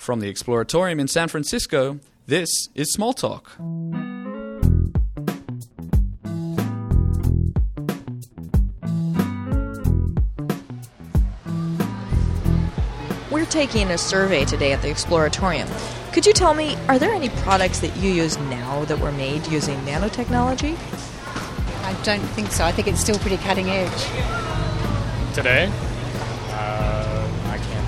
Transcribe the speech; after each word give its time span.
From 0.00 0.20
the 0.20 0.32
Exploratorium 0.32 0.98
in 0.98 1.08
San 1.08 1.28
Francisco, 1.28 2.00
this 2.26 2.48
is 2.74 2.90
Small 2.90 3.12
Talk. 3.12 3.50
We're 13.30 13.44
taking 13.44 13.90
a 13.90 13.98
survey 13.98 14.46
today 14.46 14.72
at 14.72 14.80
the 14.80 14.88
Exploratorium. 14.88 15.68
Could 16.14 16.24
you 16.24 16.32
tell 16.32 16.54
me, 16.54 16.78
are 16.88 16.98
there 16.98 17.12
any 17.12 17.28
products 17.28 17.80
that 17.80 17.94
you 17.98 18.10
use 18.10 18.38
now 18.38 18.86
that 18.86 18.98
were 18.98 19.12
made 19.12 19.46
using 19.48 19.76
nanotechnology? 19.80 20.78
I 21.84 21.92
don't 22.04 22.20
think 22.20 22.52
so. 22.52 22.64
I 22.64 22.72
think 22.72 22.88
it's 22.88 23.00
still 23.00 23.18
pretty 23.18 23.36
cutting 23.36 23.68
edge. 23.68 25.34
Today? 25.34 25.70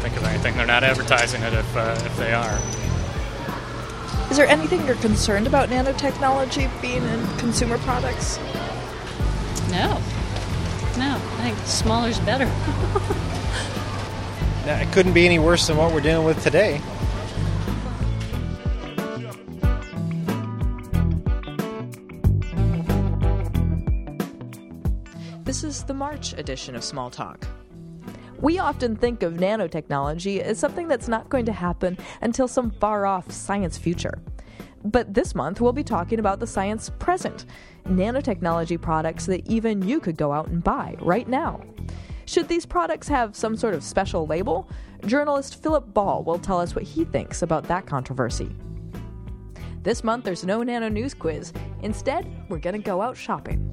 I 0.02 0.08
can't 0.08 0.14
think 0.14 0.16
of 0.16 0.24
anything. 0.24 0.56
They're 0.56 0.66
not 0.66 0.82
advertising 0.82 1.42
it 1.42 1.52
if, 1.52 1.76
uh, 1.76 1.96
if 2.04 2.16
they 2.16 2.32
are. 2.32 2.58
Is 4.32 4.36
there 4.36 4.46
anything 4.46 4.84
you're 4.84 4.96
concerned 4.96 5.46
about 5.46 5.68
nanotechnology 5.68 6.68
being 6.82 7.04
in 7.04 7.38
consumer 7.38 7.79
products? 7.79 8.38
No. 9.70 10.00
No. 10.98 11.14
I 11.14 11.43
think 11.43 11.58
smaller's 11.66 12.18
better. 12.20 12.46
Yeah, 14.64 14.79
it 14.79 14.93
couldn't 14.93 15.12
be 15.12 15.26
any 15.26 15.40
worse 15.40 15.66
than 15.66 15.76
what 15.76 15.93
we're 15.93 16.00
dealing 16.00 16.24
with 16.24 16.40
today. 16.40 16.80
This 25.43 25.64
is 25.64 25.82
the 25.82 25.94
March 25.94 26.32
edition 26.34 26.76
of 26.76 26.84
Small 26.84 27.10
Talk. 27.10 27.44
We 28.42 28.58
often 28.58 28.96
think 28.96 29.22
of 29.22 29.34
nanotechnology 29.34 30.40
as 30.40 30.58
something 30.58 30.88
that's 30.88 31.06
not 31.06 31.28
going 31.28 31.46
to 31.46 31.52
happen 31.52 31.96
until 32.22 32.48
some 32.48 32.72
far 32.72 33.06
off 33.06 33.30
science 33.30 33.78
future. 33.78 34.20
But 34.84 35.14
this 35.14 35.36
month, 35.36 35.60
we'll 35.60 35.72
be 35.72 35.84
talking 35.84 36.18
about 36.18 36.40
the 36.40 36.46
science 36.48 36.90
present 36.98 37.46
nanotechnology 37.86 38.80
products 38.80 39.26
that 39.26 39.46
even 39.48 39.86
you 39.86 40.00
could 40.00 40.16
go 40.16 40.32
out 40.32 40.48
and 40.48 40.62
buy 40.62 40.96
right 41.00 41.28
now. 41.28 41.62
Should 42.26 42.48
these 42.48 42.66
products 42.66 43.06
have 43.06 43.36
some 43.36 43.56
sort 43.56 43.74
of 43.74 43.84
special 43.84 44.26
label? 44.26 44.68
Journalist 45.06 45.62
Philip 45.62 45.94
Ball 45.94 46.24
will 46.24 46.38
tell 46.38 46.60
us 46.60 46.74
what 46.74 46.84
he 46.84 47.04
thinks 47.04 47.42
about 47.42 47.68
that 47.68 47.86
controversy. 47.86 48.50
This 49.84 50.02
month, 50.02 50.24
there's 50.24 50.44
no 50.44 50.64
Nano 50.64 50.88
News 50.88 51.14
quiz. 51.14 51.52
Instead, 51.82 52.28
we're 52.48 52.58
going 52.58 52.74
to 52.74 52.82
go 52.82 53.02
out 53.02 53.16
shopping. 53.16 53.72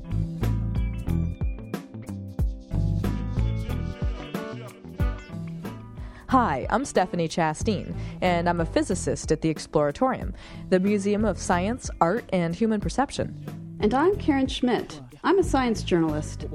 Hi, 6.30 6.68
I'm 6.70 6.86
Stephanie 6.86 7.28
Chasteen, 7.28 7.92
and 8.22 8.48
I'm 8.48 8.62
a 8.62 8.66
physicist 8.66 9.32
at 9.32 9.42
the 9.42 9.52
Exploratorium, 9.52 10.36
the 10.70 10.80
Museum 10.80 11.26
of 11.26 11.40
Science, 11.40 11.90
Art, 12.02 12.24
and 12.32 12.54
Human 12.54 12.80
Perception. 12.80 13.36
And 13.80 13.96
I'm 13.96 14.16
Karen 14.18 14.46
Schmidt. 14.46 15.02
I'm 15.24 15.40
a 15.40 15.44
science 15.44 15.82
journalist. 15.82 16.46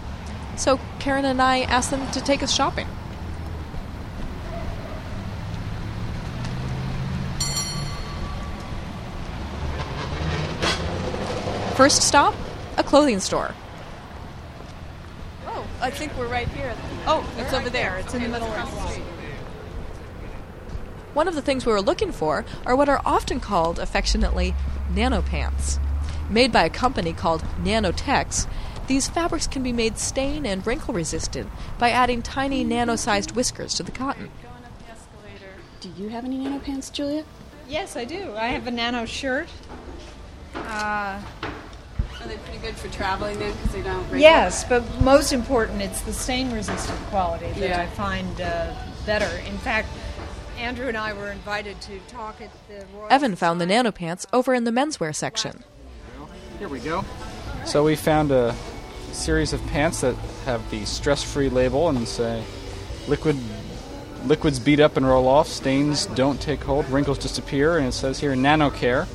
So 0.58 0.78
Karen 0.98 1.24
and 1.24 1.40
I 1.40 1.60
asked 1.60 1.90
them 1.90 2.10
to 2.10 2.20
take 2.20 2.42
us 2.42 2.54
shopping. 2.54 2.86
First 11.80 12.02
stop, 12.02 12.34
a 12.76 12.84
clothing 12.84 13.20
store. 13.20 13.54
Oh, 15.46 15.66
I 15.80 15.88
think 15.88 16.14
we're 16.18 16.28
right 16.28 16.46
here. 16.48 16.74
Oh, 17.06 17.26
It's 17.38 17.54
over 17.54 17.70
there. 17.70 17.96
It's 17.96 18.12
in 18.12 18.22
the 18.22 18.28
middle 18.28 18.48
of 18.48 18.70
the 18.70 18.88
street. 18.88 19.02
One 21.14 21.26
of 21.26 21.34
the 21.34 21.40
things 21.40 21.64
we 21.64 21.72
were 21.72 21.80
looking 21.80 22.12
for 22.12 22.44
are 22.66 22.76
what 22.76 22.90
are 22.90 23.00
often 23.06 23.40
called 23.40 23.78
affectionately 23.78 24.54
nano 24.94 25.22
pants. 25.22 25.80
Made 26.28 26.52
by 26.52 26.64
a 26.64 26.68
company 26.68 27.14
called 27.14 27.40
Nanotex, 27.62 28.46
these 28.86 29.08
fabrics 29.08 29.46
can 29.46 29.62
be 29.62 29.72
made 29.72 29.96
stain 29.96 30.44
and 30.44 30.66
wrinkle 30.66 30.92
resistant 30.92 31.48
by 31.78 31.92
adding 31.92 32.20
tiny 32.20 32.62
nano 32.62 32.94
sized 32.94 33.34
whiskers 33.34 33.72
to 33.76 33.82
the 33.82 33.90
cotton. 33.90 34.30
Do 35.80 35.90
you 35.96 36.10
have 36.10 36.26
any 36.26 36.36
nano 36.36 36.58
pants, 36.58 36.90
Julia? 36.90 37.24
Yes, 37.66 37.96
I 37.96 38.04
do. 38.04 38.34
I 38.36 38.48
have 38.48 38.66
a 38.66 38.70
nano 38.70 39.06
shirt. 39.06 39.48
Uh, 40.54 41.22
Are 42.20 42.28
they 42.28 42.36
pretty 42.38 42.58
good 42.58 42.76
for 42.76 42.88
traveling 42.88 43.38
then? 43.38 43.52
Because 43.52 43.72
they 43.72 43.82
don't. 43.82 44.06
yes, 44.18 44.64
but 44.64 44.82
most 45.00 45.32
important, 45.32 45.80
it's 45.82 46.02
the 46.02 46.12
stain 46.12 46.52
resistant 46.52 46.98
quality 47.08 47.46
that 47.46 47.58
Yeah. 47.58 47.80
I 47.80 47.86
find 47.86 48.40
uh, 48.40 48.74
better. 49.06 49.30
In 49.46 49.56
fact, 49.58 49.88
Andrew 50.58 50.88
and 50.88 50.96
I 50.96 51.14
were 51.14 51.30
invited 51.30 51.80
to 51.82 51.98
talk 52.08 52.40
at 52.42 52.50
the 52.68 52.84
Royal 52.94 53.06
Evan 53.10 53.34
found 53.36 53.60
the 53.60 53.66
nano 53.66 53.90
pants 53.90 54.26
over 54.32 54.52
in 54.52 54.64
the 54.64 54.70
menswear 54.70 55.14
section. 55.14 55.64
Here 56.58 56.68
we 56.68 56.80
go. 56.80 57.04
So 57.64 57.84
we 57.84 57.96
found 57.96 58.30
a 58.30 58.54
series 59.12 59.52
of 59.54 59.66
pants 59.68 60.02
that 60.02 60.14
have 60.44 60.70
the 60.70 60.84
stress-free 60.84 61.48
label 61.48 61.88
and 61.88 62.06
say 62.06 62.44
liquid 63.08 63.36
liquids 64.26 64.58
beat 64.58 64.80
up 64.80 64.98
and 64.98 65.06
roll 65.06 65.26
off, 65.26 65.48
stains 65.48 66.04
don't 66.06 66.40
take 66.40 66.60
hold, 66.62 66.86
wrinkles 66.90 67.18
disappear, 67.18 67.78
and 67.78 67.86
it 67.86 67.92
says 67.92 68.20
here 68.20 68.34
NanoCare, 68.34 69.06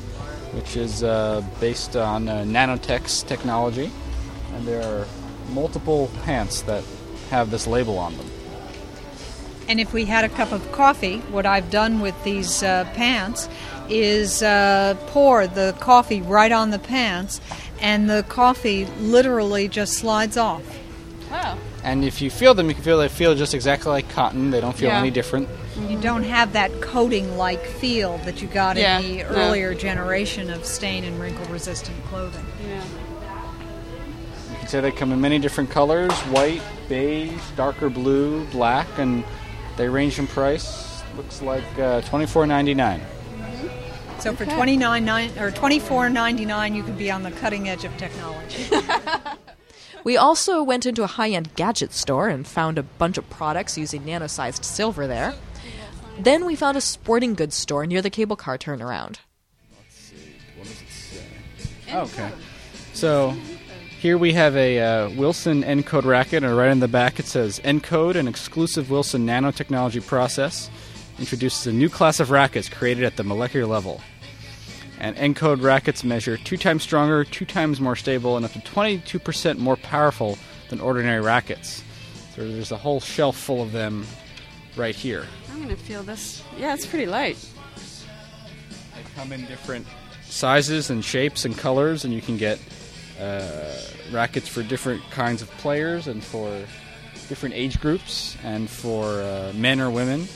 which 0.56 0.74
is 0.76 1.02
uh, 1.02 1.44
based 1.60 1.96
on 1.96 2.28
uh, 2.28 2.36
Nanotex 2.44 3.26
technology, 3.26 3.92
and 4.54 4.66
there 4.66 4.82
are 4.82 5.06
multiple 5.52 6.10
pants 6.24 6.62
that 6.62 6.82
have 7.30 7.50
this 7.50 7.66
label 7.66 7.98
on 7.98 8.16
them. 8.16 8.26
And 9.68 9.78
if 9.80 9.92
we 9.92 10.06
had 10.06 10.24
a 10.24 10.28
cup 10.30 10.52
of 10.52 10.72
coffee, 10.72 11.18
what 11.30 11.44
I've 11.44 11.70
done 11.70 12.00
with 12.00 12.14
these 12.24 12.62
uh, 12.62 12.84
pants 12.94 13.48
is 13.90 14.42
uh, 14.42 14.94
pour 15.08 15.46
the 15.46 15.76
coffee 15.78 16.22
right 16.22 16.52
on 16.52 16.70
the 16.70 16.78
pants, 16.78 17.40
and 17.80 18.08
the 18.08 18.24
coffee 18.28 18.86
literally 19.00 19.68
just 19.68 19.94
slides 19.94 20.36
off. 20.38 20.62
Wow. 21.30 21.58
And 21.82 22.02
if 22.04 22.22
you 22.22 22.30
feel 22.30 22.54
them, 22.54 22.68
you 22.68 22.74
can 22.74 22.82
feel 22.82 22.98
they 22.98 23.08
feel 23.08 23.34
just 23.34 23.52
exactly 23.54 23.90
like 23.90 24.08
cotton. 24.08 24.50
They 24.50 24.60
don't 24.60 24.76
feel 24.76 24.88
Yeah. 24.88 25.00
any 25.00 25.10
different. 25.10 25.48
You 25.76 26.00
don't 26.00 26.22
have 26.22 26.52
that 26.54 26.80
coating 26.80 27.36
like 27.36 27.62
feel 27.64 28.18
that 28.18 28.40
you 28.40 28.48
got 28.48 28.76
Yeah, 28.76 28.98
in 29.00 29.18
the 29.18 29.22
no. 29.24 29.28
earlier 29.30 29.74
generation 29.74 30.50
of 30.50 30.64
stain 30.64 31.04
and 31.04 31.20
wrinkle 31.20 31.44
resistant 31.46 32.02
clothing. 32.06 32.44
Yeah. 32.66 32.82
You 34.50 34.56
can 34.58 34.68
say 34.68 34.80
they 34.80 34.90
come 34.90 35.12
in 35.12 35.20
many 35.20 35.38
different 35.38 35.70
colors: 35.70 36.12
white, 36.30 36.62
beige, 36.88 37.32
darker 37.56 37.90
blue, 37.90 38.44
black, 38.46 38.86
and 38.98 39.22
they 39.76 39.88
range 39.88 40.18
in 40.18 40.26
price. 40.26 41.02
Looks 41.16 41.42
like 41.42 41.64
uh, 41.78 42.00
twenty 42.02 42.26
four 42.26 42.46
ninety 42.46 42.74
nine. 42.74 43.00
So 44.18 44.34
for 44.34 44.46
twenty 44.46 44.76
nine 44.76 45.04
nine 45.04 45.30
or 45.38 45.50
twenty 45.50 45.78
four 45.78 46.08
ninety 46.08 46.46
nine, 46.46 46.74
you 46.74 46.82
could 46.82 46.96
be 46.98 47.10
on 47.10 47.22
the 47.22 47.30
cutting 47.32 47.68
edge 47.68 47.84
of 47.84 47.96
technology. 47.96 48.66
We 50.04 50.16
also 50.16 50.62
went 50.62 50.86
into 50.86 51.02
a 51.02 51.08
high 51.08 51.30
end 51.30 51.56
gadget 51.56 51.92
store 51.92 52.28
and 52.28 52.46
found 52.46 52.78
a 52.78 52.84
bunch 52.84 53.18
of 53.18 53.28
products 53.28 53.76
using 53.76 54.04
nano 54.04 54.28
sized 54.28 54.64
silver 54.64 55.08
there. 55.08 55.34
Then 56.18 56.44
we 56.44 56.56
found 56.56 56.76
a 56.76 56.80
sporting 56.80 57.34
goods 57.34 57.54
store 57.54 57.86
near 57.86 58.02
the 58.02 58.10
cable 58.10 58.36
car 58.36 58.58
turnaround. 58.58 59.16
Okay. 61.92 62.30
So 62.94 63.36
here 64.00 64.18
we 64.18 64.32
have 64.32 64.56
a 64.56 64.80
uh, 64.80 65.10
Wilson 65.10 65.62
nCode 65.62 66.04
racket, 66.04 66.42
and 66.42 66.56
right 66.56 66.70
in 66.70 66.80
the 66.80 66.88
back 66.88 67.18
it 67.18 67.26
says 67.26 67.60
nCode, 67.60 68.16
an 68.16 68.28
exclusive 68.28 68.90
Wilson 68.90 69.26
nanotechnology 69.26 70.04
process, 70.04 70.70
introduces 71.18 71.66
a 71.66 71.72
new 71.72 71.88
class 71.88 72.18
of 72.18 72.30
rackets 72.30 72.68
created 72.68 73.04
at 73.04 73.16
the 73.16 73.24
molecular 73.24 73.66
level. 73.66 74.00
And 74.98 75.16
nCode 75.16 75.62
rackets 75.62 76.02
measure 76.02 76.36
two 76.38 76.56
times 76.56 76.82
stronger, 76.82 77.24
two 77.24 77.44
times 77.44 77.80
more 77.80 77.96
stable, 77.96 78.36
and 78.36 78.44
up 78.44 78.52
to 78.52 78.60
22% 78.60 79.58
more 79.58 79.76
powerful 79.76 80.38
than 80.70 80.80
ordinary 80.80 81.20
rackets. 81.20 81.84
So 82.34 82.50
there's 82.50 82.72
a 82.72 82.76
whole 82.76 83.00
shelf 83.00 83.36
full 83.36 83.62
of 83.62 83.72
them 83.72 84.06
right 84.76 84.94
here. 84.94 85.26
I'm 85.52 85.62
gonna 85.62 85.76
feel 85.76 86.02
this. 86.02 86.42
Yeah, 86.56 86.74
it's 86.74 86.86
pretty 86.86 87.06
light. 87.06 87.36
They 88.94 89.02
come 89.14 89.32
in 89.32 89.44
different 89.46 89.86
sizes 90.24 90.90
and 90.90 91.04
shapes 91.04 91.44
and 91.44 91.56
colors, 91.56 92.04
and 92.04 92.12
you 92.12 92.20
can 92.20 92.36
get 92.36 92.58
uh, 93.20 93.74
rackets 94.12 94.48
for 94.48 94.62
different 94.62 95.02
kinds 95.10 95.42
of 95.42 95.50
players 95.52 96.06
and 96.06 96.22
for 96.22 96.48
different 97.28 97.54
age 97.54 97.80
groups 97.80 98.36
and 98.44 98.68
for 98.68 99.04
uh, 99.22 99.52
men 99.54 99.80
or 99.80 99.90
women. 99.90 100.28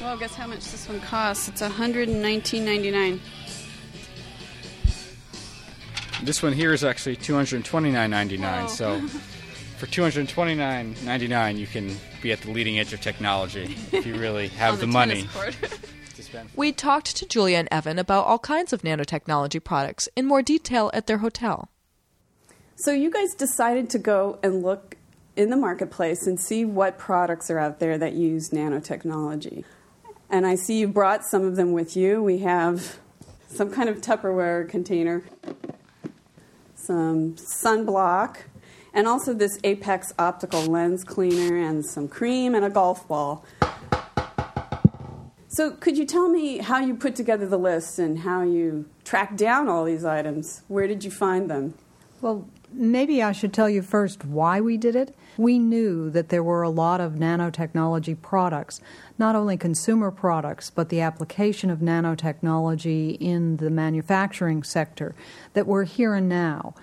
Well, 0.00 0.16
guess 0.16 0.34
how 0.34 0.46
much 0.46 0.70
this 0.70 0.88
one 0.88 1.00
costs? 1.00 1.48
It's 1.48 1.62
119.99. 1.62 3.20
This 6.22 6.42
one 6.42 6.52
here 6.52 6.72
is 6.72 6.82
actually 6.82 7.16
two 7.16 7.34
hundred 7.34 7.64
twenty 7.64 7.90
nine 7.90 8.10
ninety 8.10 8.36
nine. 8.38 8.64
Oh. 8.64 8.68
So 8.68 9.02
for 9.76 9.86
two 9.86 10.02
hundred 10.02 10.28
twenty 10.28 10.54
nine 10.54 10.94
ninety 11.04 11.28
nine, 11.28 11.56
you 11.56 11.66
can 11.66 11.96
be 12.22 12.32
at 12.32 12.40
the 12.40 12.50
leading 12.50 12.78
edge 12.78 12.92
of 12.92 13.00
technology 13.00 13.76
if 13.92 14.06
you 14.06 14.16
really 14.16 14.48
have 14.62 14.80
the, 14.80 14.86
the 14.86 14.92
money. 14.92 15.26
tennis 15.26 15.32
court. 15.32 15.56
to 16.16 16.22
spend. 16.22 16.48
We 16.56 16.72
talked 16.72 17.14
to 17.16 17.26
Julia 17.26 17.58
and 17.58 17.68
Evan 17.70 17.98
about 17.98 18.26
all 18.26 18.38
kinds 18.38 18.72
of 18.72 18.82
nanotechnology 18.82 19.62
products 19.62 20.08
in 20.16 20.26
more 20.26 20.42
detail 20.42 20.90
at 20.92 21.06
their 21.06 21.18
hotel. 21.18 21.68
So 22.74 22.90
you 22.92 23.10
guys 23.10 23.34
decided 23.34 23.88
to 23.90 23.98
go 23.98 24.38
and 24.42 24.62
look 24.62 24.96
in 25.36 25.50
the 25.50 25.56
marketplace 25.56 26.26
and 26.26 26.40
see 26.40 26.64
what 26.64 26.98
products 26.98 27.50
are 27.50 27.58
out 27.58 27.78
there 27.78 27.96
that 27.98 28.14
use 28.14 28.50
nanotechnology. 28.50 29.64
And 30.28 30.46
I 30.46 30.56
see 30.56 30.78
you 30.78 30.88
brought 30.88 31.24
some 31.24 31.44
of 31.44 31.56
them 31.56 31.72
with 31.72 31.96
you. 31.96 32.22
We 32.22 32.38
have 32.38 32.98
some 33.48 33.70
kind 33.70 33.88
of 33.88 34.00
Tupperware 34.00 34.68
container, 34.68 35.22
some 36.74 37.34
sunblock, 37.34 38.38
and 38.96 39.06
also 39.06 39.34
this 39.34 39.60
Apex 39.62 40.12
optical 40.18 40.62
lens 40.62 41.04
cleaner 41.04 41.56
and 41.56 41.84
some 41.84 42.08
cream 42.08 42.54
and 42.54 42.64
a 42.64 42.70
golf 42.70 43.06
ball. 43.06 43.44
So, 45.48 45.70
could 45.70 45.96
you 45.96 46.04
tell 46.04 46.28
me 46.28 46.58
how 46.58 46.80
you 46.80 46.94
put 46.94 47.14
together 47.14 47.46
the 47.46 47.58
list 47.58 47.98
and 47.98 48.20
how 48.20 48.42
you 48.42 48.86
tracked 49.04 49.36
down 49.36 49.68
all 49.68 49.84
these 49.84 50.04
items? 50.04 50.62
Where 50.68 50.86
did 50.88 51.04
you 51.04 51.10
find 51.10 51.48
them? 51.48 51.74
Well, 52.20 52.48
maybe 52.72 53.22
I 53.22 53.32
should 53.32 53.52
tell 53.52 53.68
you 53.68 53.82
first 53.82 54.24
why 54.24 54.60
we 54.60 54.76
did 54.78 54.96
it. 54.96 55.14
We 55.36 55.58
knew 55.58 56.10
that 56.10 56.30
there 56.30 56.42
were 56.42 56.62
a 56.62 56.70
lot 56.70 57.00
of 57.00 57.12
nanotechnology 57.12 58.20
products, 58.22 58.80
not 59.18 59.36
only 59.36 59.58
consumer 59.58 60.10
products, 60.10 60.70
but 60.70 60.88
the 60.88 61.02
application 61.02 61.70
of 61.70 61.80
nanotechnology 61.80 63.18
in 63.20 63.58
the 63.58 63.70
manufacturing 63.70 64.62
sector 64.62 65.14
that 65.52 65.66
were 65.66 65.84
here 65.84 66.14
and 66.14 66.28
now. 66.28 66.74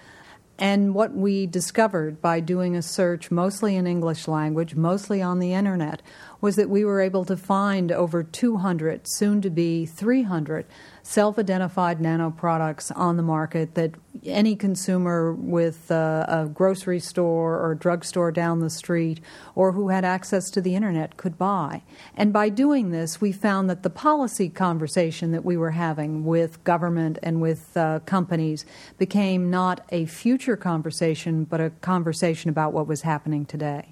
And 0.64 0.96
what 0.96 1.14
we 1.14 1.46
discovered 1.46 2.22
by 2.22 2.40
doing 2.40 2.78
a 2.78 2.82
search 2.82 3.30
mostly 3.30 3.76
in 3.76 3.86
English 3.86 4.30
language, 4.30 4.76
mostly 4.76 5.22
on 5.22 5.40
the 5.40 5.52
internet, 5.52 6.02
was 6.40 6.56
that 6.56 6.70
we 6.70 6.86
were 6.86 7.02
able 7.02 7.26
to 7.26 7.36
find 7.36 7.92
over 7.92 8.24
200, 8.24 9.02
soon 9.06 9.42
to 9.42 9.50
be 9.50 9.86
300, 9.86 10.66
self 11.04 11.38
identified 11.38 12.00
nano 12.00 12.32
products 12.32 12.90
on 12.92 13.18
the 13.18 13.24
market 13.24 13.76
that 13.76 13.94
any 14.26 14.56
consumer 14.56 15.34
with 15.34 15.92
uh, 15.92 16.26
a 16.28 16.46
grocery 16.46 17.00
store 17.00 17.60
or 17.60 17.76
drugstore 17.76 18.32
down 18.32 18.60
the 18.60 18.70
street 18.70 19.20
or 19.54 19.74
who 19.74 19.90
had 19.90 20.06
access 20.06 20.50
to 20.50 20.62
the 20.62 20.76
internet 20.76 21.18
could 21.18 21.38
buy. 21.38 21.84
And 22.16 22.32
by 22.32 22.48
doing 22.48 22.92
this, 22.92 23.20
we 23.20 23.34
found 23.34 23.70
that 23.70 23.84
the 23.84 23.90
policy 23.90 24.48
conversation 24.50 25.32
that 25.32 25.44
we 25.44 25.58
were 25.58 25.72
having 25.72 26.24
with 26.24 26.64
government 26.64 27.20
and 27.22 27.42
with 27.42 27.76
uh, 27.76 28.00
companies 28.06 28.66
became 28.98 29.50
not 29.50 29.86
a 29.90 30.06
future 30.06 30.56
conversation, 30.56 31.44
but 31.44 31.60
a 31.60 31.70
conversation 31.70 32.50
about 32.50 32.72
what 32.72 32.88
was 32.88 33.02
happening 33.02 33.46
today. 33.46 33.90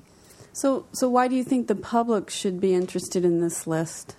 So, 0.53 0.85
so 0.93 1.09
why 1.09 1.27
do 1.27 1.35
you 1.35 1.43
think 1.43 1.67
the 1.67 1.75
public 1.75 2.29
should 2.29 2.59
be 2.61 2.73
interested 2.73 3.25
in 3.25 3.41
this 3.41 3.67
list? 3.67 4.15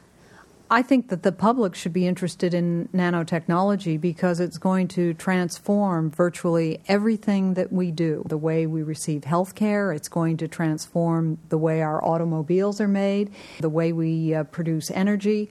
I 0.72 0.80
think 0.80 1.10
that 1.10 1.22
the 1.22 1.32
public 1.32 1.74
should 1.74 1.92
be 1.92 2.06
interested 2.06 2.54
in 2.54 2.88
nanotechnology 2.94 4.00
because 4.00 4.40
it's 4.40 4.56
going 4.56 4.88
to 4.88 5.12
transform 5.12 6.10
virtually 6.10 6.80
everything 6.88 7.52
that 7.54 7.70
we 7.70 7.90
do. 7.90 8.22
The 8.26 8.38
way 8.38 8.66
we 8.66 8.82
receive 8.82 9.24
health 9.24 9.54
care, 9.54 9.92
it's 9.92 10.08
going 10.08 10.38
to 10.38 10.48
transform 10.48 11.36
the 11.50 11.58
way 11.58 11.82
our 11.82 12.02
automobiles 12.02 12.80
are 12.80 12.88
made, 12.88 13.30
the 13.60 13.68
way 13.68 13.92
we 13.92 14.34
uh, 14.34 14.44
produce 14.44 14.90
energy. 14.90 15.50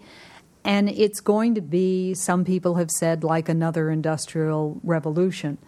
And 0.64 0.90
it's 0.90 1.20
going 1.20 1.54
to 1.54 1.62
be, 1.62 2.16
some 2.16 2.44
people 2.44 2.76
have 2.76 2.90
said, 2.90 3.24
like 3.24 3.48
another 3.48 3.92
industrial 3.92 4.80
revolution. 4.84 5.60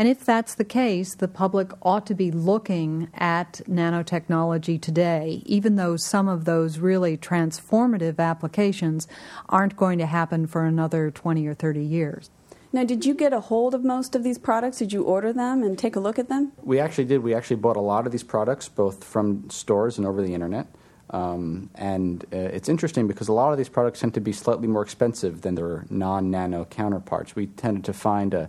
And 0.00 0.08
if 0.08 0.24
that's 0.24 0.54
the 0.54 0.64
case, 0.64 1.14
the 1.14 1.28
public 1.28 1.72
ought 1.82 2.06
to 2.06 2.14
be 2.14 2.30
looking 2.30 3.08
at 3.12 3.60
nanotechnology 3.68 4.80
today, 4.80 5.42
even 5.44 5.76
though 5.76 5.98
some 5.98 6.26
of 6.26 6.46
those 6.46 6.78
really 6.78 7.18
transformative 7.18 8.18
applications 8.18 9.06
aren't 9.50 9.76
going 9.76 9.98
to 9.98 10.06
happen 10.06 10.46
for 10.46 10.64
another 10.64 11.10
20 11.10 11.46
or 11.46 11.52
30 11.52 11.82
years. 11.82 12.30
Now, 12.72 12.84
did 12.84 13.04
you 13.04 13.12
get 13.12 13.34
a 13.34 13.40
hold 13.40 13.74
of 13.74 13.84
most 13.84 14.14
of 14.14 14.24
these 14.24 14.38
products? 14.38 14.78
Did 14.78 14.90
you 14.90 15.02
order 15.02 15.34
them 15.34 15.62
and 15.62 15.78
take 15.78 15.96
a 15.96 16.00
look 16.00 16.18
at 16.18 16.30
them? 16.30 16.52
We 16.62 16.80
actually 16.80 17.04
did. 17.04 17.18
We 17.18 17.34
actually 17.34 17.56
bought 17.56 17.76
a 17.76 17.82
lot 17.82 18.06
of 18.06 18.12
these 18.12 18.24
products, 18.24 18.70
both 18.70 19.04
from 19.04 19.50
stores 19.50 19.98
and 19.98 20.06
over 20.06 20.22
the 20.22 20.32
internet. 20.32 20.66
Um, 21.10 21.68
and 21.74 22.24
uh, 22.32 22.38
it's 22.38 22.70
interesting 22.70 23.06
because 23.06 23.28
a 23.28 23.34
lot 23.34 23.52
of 23.52 23.58
these 23.58 23.68
products 23.68 24.00
tend 24.00 24.14
to 24.14 24.20
be 24.22 24.32
slightly 24.32 24.66
more 24.66 24.82
expensive 24.82 25.42
than 25.42 25.56
their 25.56 25.84
non-nano 25.90 26.64
counterparts. 26.64 27.36
We 27.36 27.48
tended 27.48 27.84
to 27.84 27.92
find 27.92 28.32
a, 28.32 28.48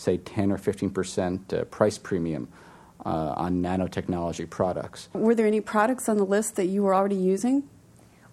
say, 0.00 0.16
10 0.18 0.52
or 0.52 0.58
15 0.58 0.90
percent 0.90 1.52
uh, 1.52 1.64
price 1.64 1.98
premium 1.98 2.48
uh, 3.04 3.34
on 3.36 3.62
nanotechnology 3.62 4.48
products. 4.48 5.08
Were 5.12 5.34
there 5.34 5.46
any 5.46 5.60
products 5.60 6.08
on 6.08 6.16
the 6.16 6.24
list 6.24 6.56
that 6.56 6.66
you 6.66 6.82
were 6.82 6.94
already 6.94 7.16
using? 7.16 7.68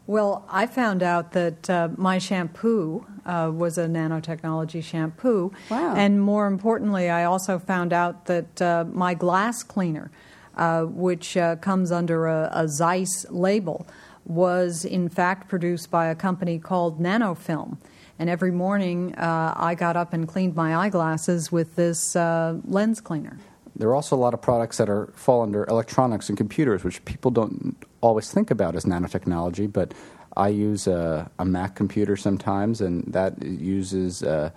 Well, 0.05 0.45
I 0.49 0.67
found 0.67 1.03
out 1.03 1.33
that 1.33 1.69
uh, 1.69 1.89
my 1.97 2.17
shampoo 2.17 3.05
uh, 3.25 3.51
was 3.53 3.77
a 3.77 3.87
nanotechnology 3.87 4.81
shampoo. 4.81 5.51
Wow. 5.69 5.95
And 5.95 6.21
more 6.21 6.47
importantly, 6.47 7.09
I 7.09 7.25
also 7.25 7.59
found 7.59 7.91
out 7.91 8.25
that 8.27 8.61
uh, 8.61 8.85
my 8.89 9.13
glass 9.13 9.63
cleaner, 9.63 10.09
uh, 10.55 10.83
which 10.83 11.35
uh, 11.35 11.57
comes 11.57 11.91
under 11.91 12.25
a, 12.25 12.49
a 12.53 12.69
Zeiss 12.69 13.25
label, 13.29 13.85
was 14.23 14.85
in 14.85 15.09
fact 15.09 15.49
produced 15.49 15.91
by 15.91 16.07
a 16.07 16.15
company 16.15 16.57
called 16.57 17.01
Nanofilm. 17.01 17.77
And 18.19 18.29
every 18.29 18.51
morning 18.51 19.15
uh, 19.15 19.53
I 19.55 19.75
got 19.75 19.95
up 19.95 20.13
and 20.13 20.27
cleaned 20.27 20.55
my 20.55 20.75
eyeglasses 20.75 21.51
with 21.51 21.75
this 21.75 22.15
uh, 22.15 22.57
lens 22.65 22.99
cleaner. 23.01 23.37
There 23.75 23.87
are 23.89 23.95
also 23.95 24.15
a 24.15 24.17
lot 24.17 24.33
of 24.33 24.41
products 24.41 24.77
that 24.77 24.89
are 24.89 25.07
fall 25.15 25.43
under 25.43 25.63
electronics 25.65 26.29
and 26.29 26.37
computers, 26.37 26.83
which 26.83 27.03
people 27.05 27.29
don't 27.29 27.77
always 28.01 28.31
think 28.31 28.49
about 28.49 28.75
as 28.75 28.85
nanotechnology. 28.85 29.71
But 29.71 29.93
I 30.35 30.49
use 30.49 30.87
a, 30.87 31.29
a 31.37 31.45
Mac 31.45 31.75
computer 31.75 32.17
sometimes, 32.17 32.81
and 32.81 33.03
that 33.13 33.43
uses 33.43 34.23
uh, 34.23 34.49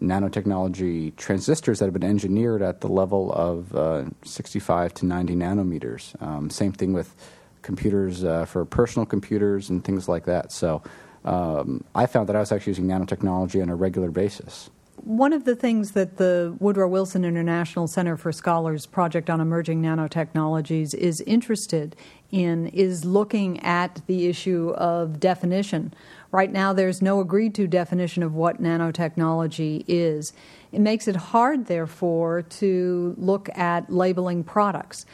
nanotechnology 0.00 1.14
transistors 1.16 1.78
that 1.78 1.84
have 1.84 1.94
been 1.94 2.02
engineered 2.02 2.62
at 2.62 2.80
the 2.80 2.88
level 2.88 3.32
of 3.32 3.74
uh, 3.76 4.04
65 4.24 4.92
to 4.94 5.06
90 5.06 5.36
nanometers. 5.36 6.20
Um, 6.20 6.50
same 6.50 6.72
thing 6.72 6.92
with 6.92 7.14
computers 7.62 8.24
uh, 8.24 8.44
for 8.44 8.64
personal 8.64 9.06
computers 9.06 9.70
and 9.70 9.84
things 9.84 10.08
like 10.08 10.24
that. 10.24 10.52
So 10.52 10.82
um, 11.24 11.84
I 11.94 12.06
found 12.06 12.28
that 12.28 12.36
I 12.36 12.40
was 12.40 12.52
actually 12.52 12.72
using 12.72 12.86
nanotechnology 12.86 13.62
on 13.62 13.68
a 13.68 13.74
regular 13.74 14.10
basis. 14.10 14.70
One 14.96 15.32
of 15.32 15.44
the 15.44 15.56
things 15.56 15.92
that 15.92 16.16
the 16.16 16.56
Woodrow 16.60 16.88
Wilson 16.88 17.24
International 17.24 17.86
Center 17.86 18.16
for 18.16 18.32
Scholars 18.32 18.86
Project 18.86 19.28
on 19.28 19.40
Emerging 19.40 19.82
Nanotechnologies 19.82 20.94
is 20.94 21.20
interested 21.22 21.94
in 22.30 22.68
is 22.68 23.04
looking 23.04 23.60
at 23.60 24.00
the 24.06 24.26
issue 24.26 24.70
of 24.70 25.20
definition. 25.20 25.92
Right 26.30 26.50
now, 26.50 26.72
there's 26.72 27.02
no 27.02 27.20
agreed 27.20 27.54
to 27.56 27.66
definition 27.66 28.22
of 28.22 28.34
what 28.34 28.62
nanotechnology 28.62 29.84
is. 29.86 30.32
It 30.72 30.80
makes 30.80 31.06
it 31.06 31.16
hard, 31.16 31.66
therefore, 31.66 32.42
to 32.42 33.14
look 33.18 33.48
at 33.56 33.92
labeling 33.92 34.42
products. 34.42 35.06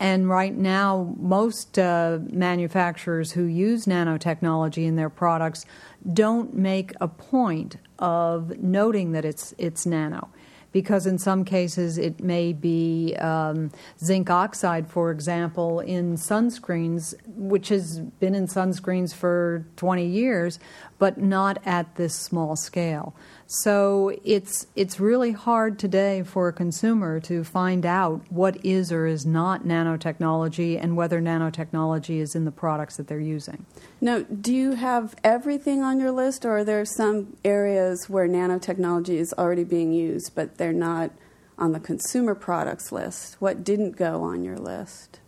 And 0.00 0.28
right 0.28 0.54
now, 0.54 1.14
most 1.18 1.78
uh, 1.78 2.18
manufacturers 2.30 3.32
who 3.32 3.44
use 3.44 3.86
nanotechnology 3.86 4.86
in 4.86 4.96
their 4.96 5.10
products 5.10 5.66
don't 6.12 6.54
make 6.54 6.92
a 7.00 7.08
point 7.08 7.76
of 7.98 8.58
noting 8.58 9.12
that 9.12 9.24
it's 9.24 9.54
it's 9.58 9.84
nano 9.84 10.28
because 10.72 11.06
in 11.06 11.18
some 11.18 11.44
cases 11.44 11.98
it 11.98 12.20
may 12.20 12.52
be 12.52 13.16
um, 13.16 13.70
zinc 13.98 14.30
oxide, 14.30 14.88
for 14.88 15.10
example, 15.10 15.80
in 15.80 16.14
sunscreens, 16.14 17.14
which 17.26 17.68
has 17.68 18.00
been 18.00 18.34
in 18.34 18.46
sunscreens 18.46 19.14
for 19.14 19.66
20 19.76 20.06
years, 20.06 20.58
but 20.98 21.18
not 21.18 21.58
at 21.64 21.96
this 21.96 22.14
small 22.14 22.54
scale. 22.54 23.14
So 23.50 24.12
it's 24.24 24.66
it's 24.76 25.00
really 25.00 25.32
hard 25.32 25.78
today 25.78 26.22
for 26.22 26.48
a 26.48 26.52
consumer 26.52 27.18
to 27.20 27.42
find 27.44 27.86
out 27.86 28.20
what 28.28 28.62
is 28.62 28.92
or 28.92 29.06
is 29.06 29.24
not 29.24 29.64
nanotechnology 29.64 30.78
and 30.78 30.98
whether 30.98 31.18
nanotechnology 31.18 32.20
is 32.20 32.34
in 32.34 32.44
the 32.44 32.50
products 32.50 32.98
that 32.98 33.08
they're 33.08 33.18
using. 33.18 33.64
Now, 34.02 34.18
do 34.18 34.54
you 34.54 34.72
have 34.72 35.16
everything 35.24 35.82
on 35.82 35.98
your 35.98 36.10
list, 36.10 36.44
or 36.44 36.58
are 36.58 36.64
there 36.64 36.84
some 36.84 37.38
areas 37.42 38.06
where 38.10 38.28
nanotechnology 38.28 39.16
is 39.16 39.32
already 39.38 39.64
being 39.64 39.94
used, 39.94 40.34
but 40.34 40.58
they're 40.58 40.70
not 40.74 41.10
on 41.56 41.72
the 41.72 41.80
consumer 41.80 42.34
products 42.34 42.92
list? 42.92 43.36
What 43.40 43.64
didn't 43.64 43.96
go 43.96 44.22
on 44.24 44.44
your 44.44 44.58
list? 44.58 45.20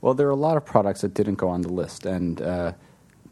Well, 0.00 0.14
there 0.14 0.28
are 0.28 0.30
a 0.30 0.34
lot 0.34 0.56
of 0.56 0.64
products 0.64 1.02
that 1.02 1.12
didn't 1.12 1.34
go 1.34 1.50
on 1.50 1.60
the 1.60 1.68
list, 1.68 2.06
and 2.06 2.40
uh, 2.40 2.72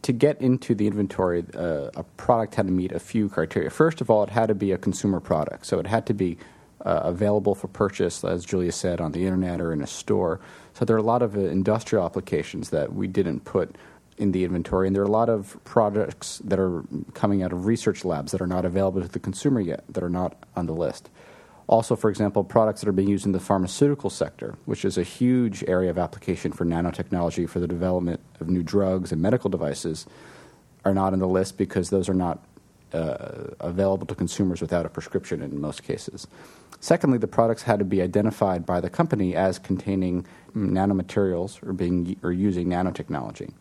to 0.04 0.12
get 0.12 0.38
into 0.42 0.74
the 0.74 0.86
inventory, 0.86 1.42
uh, 1.54 1.88
a 1.96 2.02
product 2.18 2.54
had 2.54 2.66
to 2.66 2.72
meet 2.72 2.92
a 2.92 3.00
few 3.00 3.30
criteria. 3.30 3.70
First 3.70 4.02
of 4.02 4.10
all, 4.10 4.22
it 4.22 4.28
had 4.28 4.48
to 4.48 4.54
be 4.54 4.70
a 4.70 4.76
consumer 4.76 5.18
product, 5.18 5.64
so 5.64 5.78
it 5.78 5.86
had 5.86 6.04
to 6.06 6.14
be 6.14 6.36
uh, 6.84 7.00
available 7.04 7.54
for 7.54 7.68
purchase, 7.68 8.22
as 8.22 8.44
Julia 8.44 8.70
said, 8.70 9.00
on 9.00 9.12
the 9.12 9.24
internet 9.24 9.62
or 9.62 9.72
in 9.72 9.80
a 9.80 9.86
store. 9.86 10.40
So 10.74 10.84
there 10.84 10.94
are 10.94 10.98
a 10.98 11.02
lot 11.02 11.22
of 11.22 11.36
uh, 11.36 11.40
industrial 11.40 12.04
applications 12.04 12.68
that 12.68 12.92
we 12.92 13.06
didn't 13.06 13.46
put 13.46 13.76
in 14.18 14.32
the 14.32 14.44
inventory, 14.44 14.86
and 14.86 14.94
there 14.94 15.02
are 15.02 15.06
a 15.06 15.10
lot 15.10 15.30
of 15.30 15.56
products 15.64 16.38
that 16.44 16.58
are 16.58 16.84
coming 17.14 17.42
out 17.42 17.54
of 17.54 17.64
research 17.64 18.04
labs 18.04 18.30
that 18.32 18.42
are 18.42 18.46
not 18.46 18.66
available 18.66 19.00
to 19.00 19.08
the 19.08 19.18
consumer 19.18 19.60
yet, 19.60 19.84
that 19.88 20.04
are 20.04 20.10
not 20.10 20.36
on 20.54 20.66
the 20.66 20.74
list. 20.74 21.08
Also, 21.66 21.96
for 21.96 22.10
example, 22.10 22.44
products 22.44 22.80
that 22.80 22.88
are 22.88 22.92
being 22.92 23.08
used 23.08 23.24
in 23.24 23.32
the 23.32 23.40
pharmaceutical 23.40 24.10
sector, 24.10 24.56
which 24.66 24.84
is 24.84 24.98
a 24.98 25.02
huge 25.02 25.64
area 25.66 25.90
of 25.90 25.98
application 25.98 26.52
for 26.52 26.64
nanotechnology 26.64 27.48
for 27.48 27.58
the 27.58 27.66
development 27.66 28.20
of 28.40 28.48
new 28.48 28.62
drugs 28.62 29.12
and 29.12 29.22
medical 29.22 29.48
devices, 29.48 30.06
are 30.84 30.92
not 30.92 31.14
on 31.14 31.18
the 31.18 31.28
list 31.28 31.56
because 31.56 31.88
those 31.88 32.08
are 32.08 32.14
not 32.14 32.44
uh, 32.92 33.48
available 33.60 34.06
to 34.06 34.14
consumers 34.14 34.60
without 34.60 34.84
a 34.84 34.88
prescription 34.88 35.42
in 35.42 35.60
most 35.60 35.82
cases. 35.82 36.26
Secondly, 36.80 37.16
the 37.16 37.26
products 37.26 37.62
had 37.62 37.78
to 37.78 37.84
be 37.84 38.02
identified 38.02 38.66
by 38.66 38.80
the 38.80 38.90
company 38.90 39.34
as 39.34 39.58
containing 39.58 40.26
nanomaterials 40.54 41.66
or 41.66 41.72
being 41.72 42.16
or 42.22 42.30
using 42.30 42.68
nanotechnology. 42.68 43.52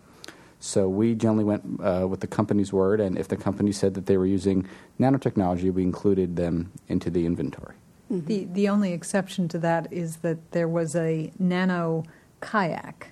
So 0.59 0.87
we 0.89 1.15
generally 1.15 1.43
went 1.43 1.63
uh, 1.81 2.07
with 2.07 2.19
the 2.19 2.27
company's 2.27 2.71
word, 2.71 2.99
and 2.99 3.17
if 3.17 3.27
the 3.27 3.37
company 3.37 3.71
said 3.71 3.93
that 3.95 4.05
they 4.05 4.17
were 4.17 4.25
using 4.25 4.67
nanotechnology, 4.99 5.73
we 5.73 5.83
included 5.83 6.35
them 6.35 6.71
into 6.87 7.09
the 7.09 7.25
inventory. 7.25 7.75
Mm-hmm. 8.13 8.27
The 8.27 8.45
the 8.45 8.69
only 8.69 8.93
exception 8.93 9.47
to 9.49 9.59
that 9.59 9.91
is 9.91 10.17
that 10.17 10.51
there 10.51 10.67
was 10.67 10.95
a 10.95 11.31
nano 11.39 12.03
kayak. 12.41 13.09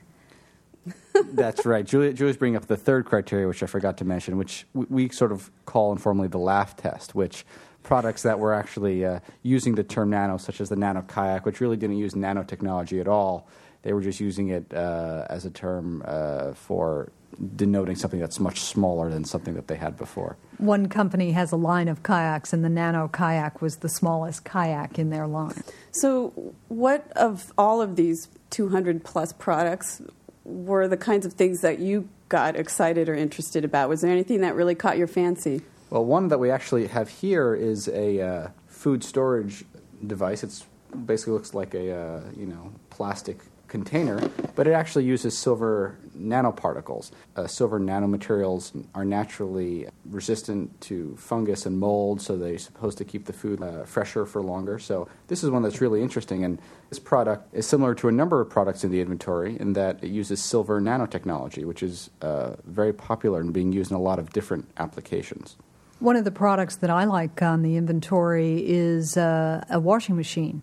That's 1.34 1.66
right. 1.66 1.86
Julia, 1.86 2.14
Julia's 2.14 2.38
bringing 2.38 2.56
up 2.56 2.68
the 2.68 2.78
third 2.78 3.06
criteria, 3.06 3.48
which 3.48 3.64
I 3.64 3.68
forgot 3.68 3.98
to 3.98 4.06
mention, 4.06 4.38
which 4.38 4.66
we, 4.74 4.86
we 4.90 5.10
sort 5.10 5.32
of 5.32 5.52
call 5.66 5.92
informally 5.92 6.28
the 6.28 6.40
laugh 6.40 6.76
test, 6.76 7.16
which 7.16 7.46
products 7.84 8.24
that 8.24 8.40
were 8.40 8.54
actually 8.54 9.06
uh, 9.06 9.20
using 9.44 9.76
the 9.76 9.84
term 9.84 10.10
nano, 10.10 10.38
such 10.38 10.62
as 10.62 10.70
the 10.70 10.76
nano 10.76 11.02
kayak, 11.04 11.46
which 11.46 11.62
really 11.62 11.78
didn't 11.78 11.98
use 11.98 12.14
nanotechnology 12.14 13.00
at 13.00 13.08
all. 13.08 13.48
They 13.84 13.94
were 13.94 14.02
just 14.02 14.20
using 14.20 14.50
it 14.50 14.72
uh, 14.74 15.26
as 15.30 15.46
a 15.46 15.50
term 15.50 16.04
uh, 16.06 16.54
for 16.54 17.12
denoting 17.56 17.96
something 17.96 18.20
that's 18.20 18.40
much 18.40 18.62
smaller 18.62 19.10
than 19.10 19.26
something 19.26 19.56
that 19.56 19.68
they 19.68 19.76
had 19.76 19.98
before. 19.98 20.38
One 20.58 20.88
company 20.88 21.32
has 21.32 21.52
a 21.52 21.56
line 21.56 21.88
of 21.88 22.04
kayaks, 22.04 22.54
and 22.54 22.64
the 22.64 22.70
Nano 22.70 23.08
kayak 23.08 23.62
was 23.62 23.78
the 23.78 23.90
smallest 23.90 24.44
kayak 24.44 25.00
in 25.00 25.10
their 25.10 25.28
line. 25.28 25.64
So, 25.92 26.54
what 26.68 27.12
of 27.16 27.52
all 27.58 27.82
of 27.82 27.96
these 27.96 28.28
200 28.52 29.04
plus 29.04 29.34
products 29.34 30.02
were 30.44 30.88
the 30.88 30.98
kinds 30.98 31.26
of 31.26 31.34
things 31.34 31.62
that 31.62 31.80
you 31.80 32.10
got 32.30 32.56
excited 32.56 33.10
or 33.10 33.16
interested 33.16 33.66
about? 33.66 33.90
Was 33.90 34.02
there 34.02 34.12
anything 34.12 34.42
that 34.42 34.56
really 34.56 34.76
caught 34.76 34.98
your 34.98 35.08
fancy? 35.08 35.62
Well, 35.90 36.06
one 36.06 36.30
that 36.30 36.40
we 36.40 36.50
actually 36.50 36.88
have 36.88 37.10
here 37.10 37.54
is 37.54 37.88
a 37.90 38.22
uh, 38.22 38.48
food 38.68 39.04
storage 39.04 39.66
device. 40.06 40.44
It 40.44 40.64
basically 41.06 41.34
looks 41.34 41.54
like 41.54 41.74
a 41.74 41.96
uh, 41.96 42.22
you 42.36 42.46
know 42.46 42.72
plastic 42.90 43.40
container, 43.72 44.30
but 44.54 44.68
it 44.68 44.74
actually 44.74 45.06
uses 45.06 45.36
silver 45.36 45.98
nanoparticles. 46.16 47.12
Uh, 47.38 47.48
silver 47.48 47.80
nanomaterials 47.80 48.86
are 48.94 49.06
naturally 49.06 49.88
resistant 50.06 50.80
to 50.82 51.16
fungus 51.16 51.66
and 51.66 51.80
mold, 51.80 52.22
so 52.22 52.36
they're 52.36 52.58
supposed 52.58 52.98
to 52.98 53.06
keep 53.06 53.26
the 53.26 53.34
food 53.34 53.64
uh, 53.64 53.86
fresher 53.86 54.26
for 54.26 54.42
longer. 54.42 54.78
So, 54.78 55.08
this 55.28 55.42
is 55.42 55.50
one 55.50 55.64
that's 55.64 55.80
really 55.80 56.02
interesting. 56.02 56.44
And 56.44 56.60
this 56.90 57.00
product 57.00 57.48
is 57.54 57.66
similar 57.66 57.96
to 57.96 58.10
a 58.10 58.12
number 58.12 58.42
of 58.42 58.50
products 58.50 58.84
in 58.84 58.92
the 58.92 59.00
inventory 59.00 59.58
in 59.58 59.72
that 59.74 60.04
it 60.04 60.10
uses 60.10 60.42
silver 60.42 60.82
nanotechnology, 60.82 61.64
which 61.64 61.82
is 61.82 62.10
uh, 62.22 62.56
very 62.66 62.92
popular 62.92 63.40
and 63.40 63.54
being 63.54 63.72
used 63.72 63.90
in 63.90 63.96
a 63.96 64.02
lot 64.02 64.20
of 64.20 64.34
different 64.34 64.70
applications. 64.78 65.56
One 66.00 66.18
of 66.18 66.26
the 66.26 66.32
products 66.32 66.76
that 66.78 66.90
I 66.90 67.06
like 67.06 67.42
on 67.42 67.62
the 67.62 67.78
inventory 67.78 68.68
is 68.68 69.16
uh, 69.16 69.64
a 69.70 69.80
washing 69.80 70.18
machine 70.18 70.62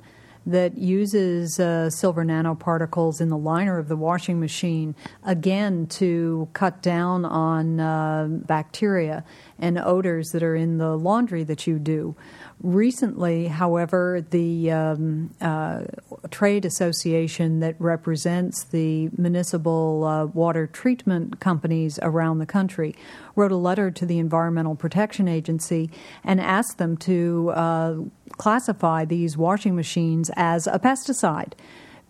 that 0.49 0.79
uses 0.79 1.61
uh, 1.61 1.91
silver 1.91 2.25
nanoparticles 2.25 3.21
in 3.21 3.29
the 3.29 3.37
liner 3.37 3.79
of 3.79 3.89
the 3.89 3.97
washing 3.97 4.41
machine, 4.41 4.97
again, 5.23 5.87
to 5.87 6.49
cut 6.55 6.81
down 6.81 7.27
on 7.27 7.79
uh, 7.79 8.27
bacteria 8.31 9.25
and 9.59 9.79
odors 9.79 10.31
that 10.33 10.43
are 10.43 10.57
in 10.57 10.79
the 10.79 10.97
laundry 10.97 11.45
that 11.45 11.67
you 11.67 11.79
do. 11.79 12.17
Recently, 12.61 13.47
however, 13.47 14.25
the 14.31 14.73
um, 14.73 15.33
uh, 15.41 15.85
trade 16.31 16.65
association 16.65 17.61
that 17.61 17.77
represents 17.79 18.65
the 18.65 19.11
municipal 19.17 20.03
uh, 20.05 20.27
water 20.27 20.67
treatment 20.67 21.39
companies 21.39 22.01
around 22.03 22.39
the 22.39 22.47
country 22.47 22.97
wrote 23.37 23.53
a 23.53 23.57
letter 23.57 23.93
to 23.93 24.05
the 24.05 24.19
Environmental 24.19 24.75
Protection 24.75 25.29
Agency 25.29 25.89
and 26.25 26.41
asked 26.41 26.79
them 26.79 26.97
to 26.97 27.53
uh, 27.55 27.95
classify 28.33 29.05
these 29.05 29.37
washing 29.37 29.77
machines 29.77 30.29
as 30.35 30.67
a 30.67 30.81
pesticide 30.81 31.53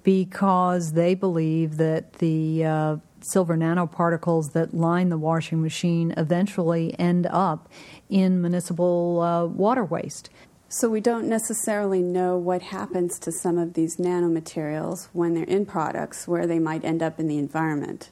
because 0.02 0.92
they 0.92 1.14
believe 1.14 1.76
that 1.76 2.14
the 2.14 2.64
uh, 2.64 2.96
silver 3.20 3.56
nanoparticles 3.56 4.52
that 4.52 4.74
line 4.74 5.08
the 5.08 5.18
washing 5.18 5.62
machine 5.62 6.12
eventually 6.16 6.98
end 6.98 7.26
up 7.26 7.68
in 8.08 8.40
municipal 8.40 9.20
uh, 9.20 9.46
water 9.46 9.84
waste. 9.84 10.30
So, 10.70 10.90
we 10.90 11.00
don't 11.00 11.26
necessarily 11.26 12.02
know 12.02 12.36
what 12.36 12.60
happens 12.60 13.18
to 13.20 13.32
some 13.32 13.56
of 13.56 13.72
these 13.72 13.96
nanomaterials 13.96 15.08
when 15.14 15.32
they're 15.32 15.44
in 15.44 15.64
products 15.64 16.28
where 16.28 16.46
they 16.46 16.58
might 16.58 16.84
end 16.84 17.02
up 17.02 17.18
in 17.18 17.26
the 17.26 17.38
environment. 17.38 18.10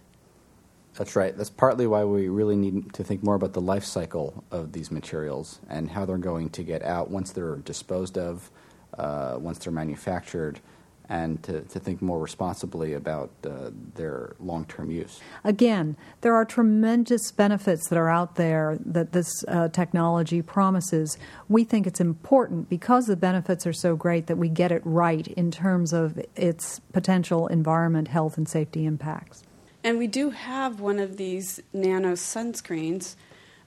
That's 0.97 1.15
right. 1.15 1.37
That's 1.37 1.51
partly 1.51 1.87
why 1.87 2.05
we 2.05 2.29
really 2.29 2.57
need 2.57 2.95
to 2.95 3.05
think 3.05 3.23
more 3.23 3.35
about 3.35 3.53
the 3.53 3.61
life 3.61 3.85
cycle 3.85 4.43
of 4.51 4.73
these 4.73 4.91
materials 4.91 5.61
and 5.69 5.91
how 5.91 6.07
they're 6.07 6.17
going 6.17 6.49
to 6.51 6.63
get 6.63 6.83
out 6.83 7.11
once 7.11 7.33
they're 7.33 7.57
disposed 7.57 8.17
of, 8.17 8.51
uh, 8.97 9.37
once 9.39 9.59
they're 9.59 9.73
manufactured, 9.73 10.61
and 11.09 11.43
to, 11.45 11.61
to 11.63 11.79
think 11.79 12.03
more 12.03 12.19
responsibly 12.19 12.93
about 12.93 13.31
uh, 13.45 13.71
their 13.95 14.35
long 14.41 14.65
term 14.67 14.91
use. 14.91 15.21
Again, 15.45 15.97
there 16.21 16.35
are 16.35 16.45
tremendous 16.45 17.31
benefits 17.31 17.89
that 17.89 17.97
are 17.97 18.09
out 18.09 18.37
there 18.37 18.79
that 18.85 19.13
this 19.13 19.45
uh, 19.49 19.69
technology 19.69 20.43
promises. 20.43 21.17
We 21.49 21.65
think 21.65 21.87
it's 21.87 22.01
important 22.01 22.69
because 22.69 23.07
the 23.07 23.17
benefits 23.17 23.67
are 23.67 23.73
so 23.73 23.97
great 23.97 24.27
that 24.27 24.37
we 24.37 24.49
get 24.49 24.73
it 24.73 24.83
right 24.85 25.27
in 25.29 25.51
terms 25.51 25.93
of 25.93 26.21
its 26.35 26.81
potential 26.93 27.47
environment, 27.47 28.09
health, 28.09 28.37
and 28.37 28.49
safety 28.49 28.85
impacts. 28.85 29.43
And 29.85 29.99
we 29.99 30.09
do 30.09 30.31
have 30.31 30.81
one 30.81 30.99
of 30.99 31.17
these 31.17 31.61
nano 31.73 32.13
sunscreens. 32.13 33.15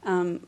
Um, 0.03 0.45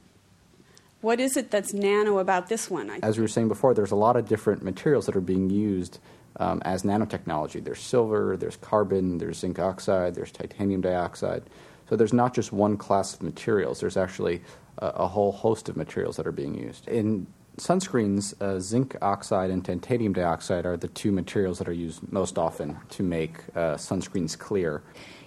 what 1.00 1.20
is 1.20 1.36
it 1.36 1.50
that's 1.50 1.74
nano 1.74 2.20
about 2.20 2.48
this 2.48 2.70
one? 2.70 2.90
As 3.02 3.18
we 3.18 3.22
were 3.24 3.28
saying 3.28 3.48
before, 3.48 3.74
there's 3.74 3.92
a 3.92 3.96
lot 3.96 4.16
of 4.16 4.28
different 4.28 4.64
materials 4.64 5.06
that 5.06 5.16
are 5.16 5.22
being 5.22 5.50
used 5.50 6.00
um, 6.38 6.62
as 6.66 6.84
nanotechnology. 6.84 7.64
There's 7.64 7.82
silver, 7.82 8.38
there's 8.38 8.58
carbon, 8.58 9.18
there's 9.18 9.40
zinc 9.40 9.60
oxide, 9.60 10.16
there's 10.16 10.32
titanium 10.32 10.82
dioxide. 10.82 11.44
So 11.90 11.96
there's 11.96 12.14
not 12.14 12.34
just 12.34 12.54
one 12.54 12.78
class 12.78 13.14
of 13.14 13.22
materials, 13.22 13.80
there's 13.82 13.98
actually 13.98 14.42
a, 14.78 14.88
a 14.88 15.08
whole 15.08 15.32
host 15.32 15.70
of 15.70 15.76
materials 15.76 16.18
that 16.18 16.26
are 16.26 16.32
being 16.32 16.56
used. 16.56 16.88
In 16.88 17.28
sunscreens, 17.58 18.34
uh, 18.42 18.60
zinc 18.60 18.96
oxide 19.02 19.50
and 19.50 19.64
titanium 19.64 20.14
dioxide 20.14 20.66
are 20.66 20.78
the 20.78 20.88
two 20.88 21.12
materials 21.12 21.58
that 21.60 21.68
are 21.68 21.74
used 21.74 22.12
most 22.12 22.38
often 22.38 22.78
to 22.90 23.04
make 23.04 23.38
uh, 23.56 23.76
sunscreens 23.76 24.38
clear. 24.38 24.82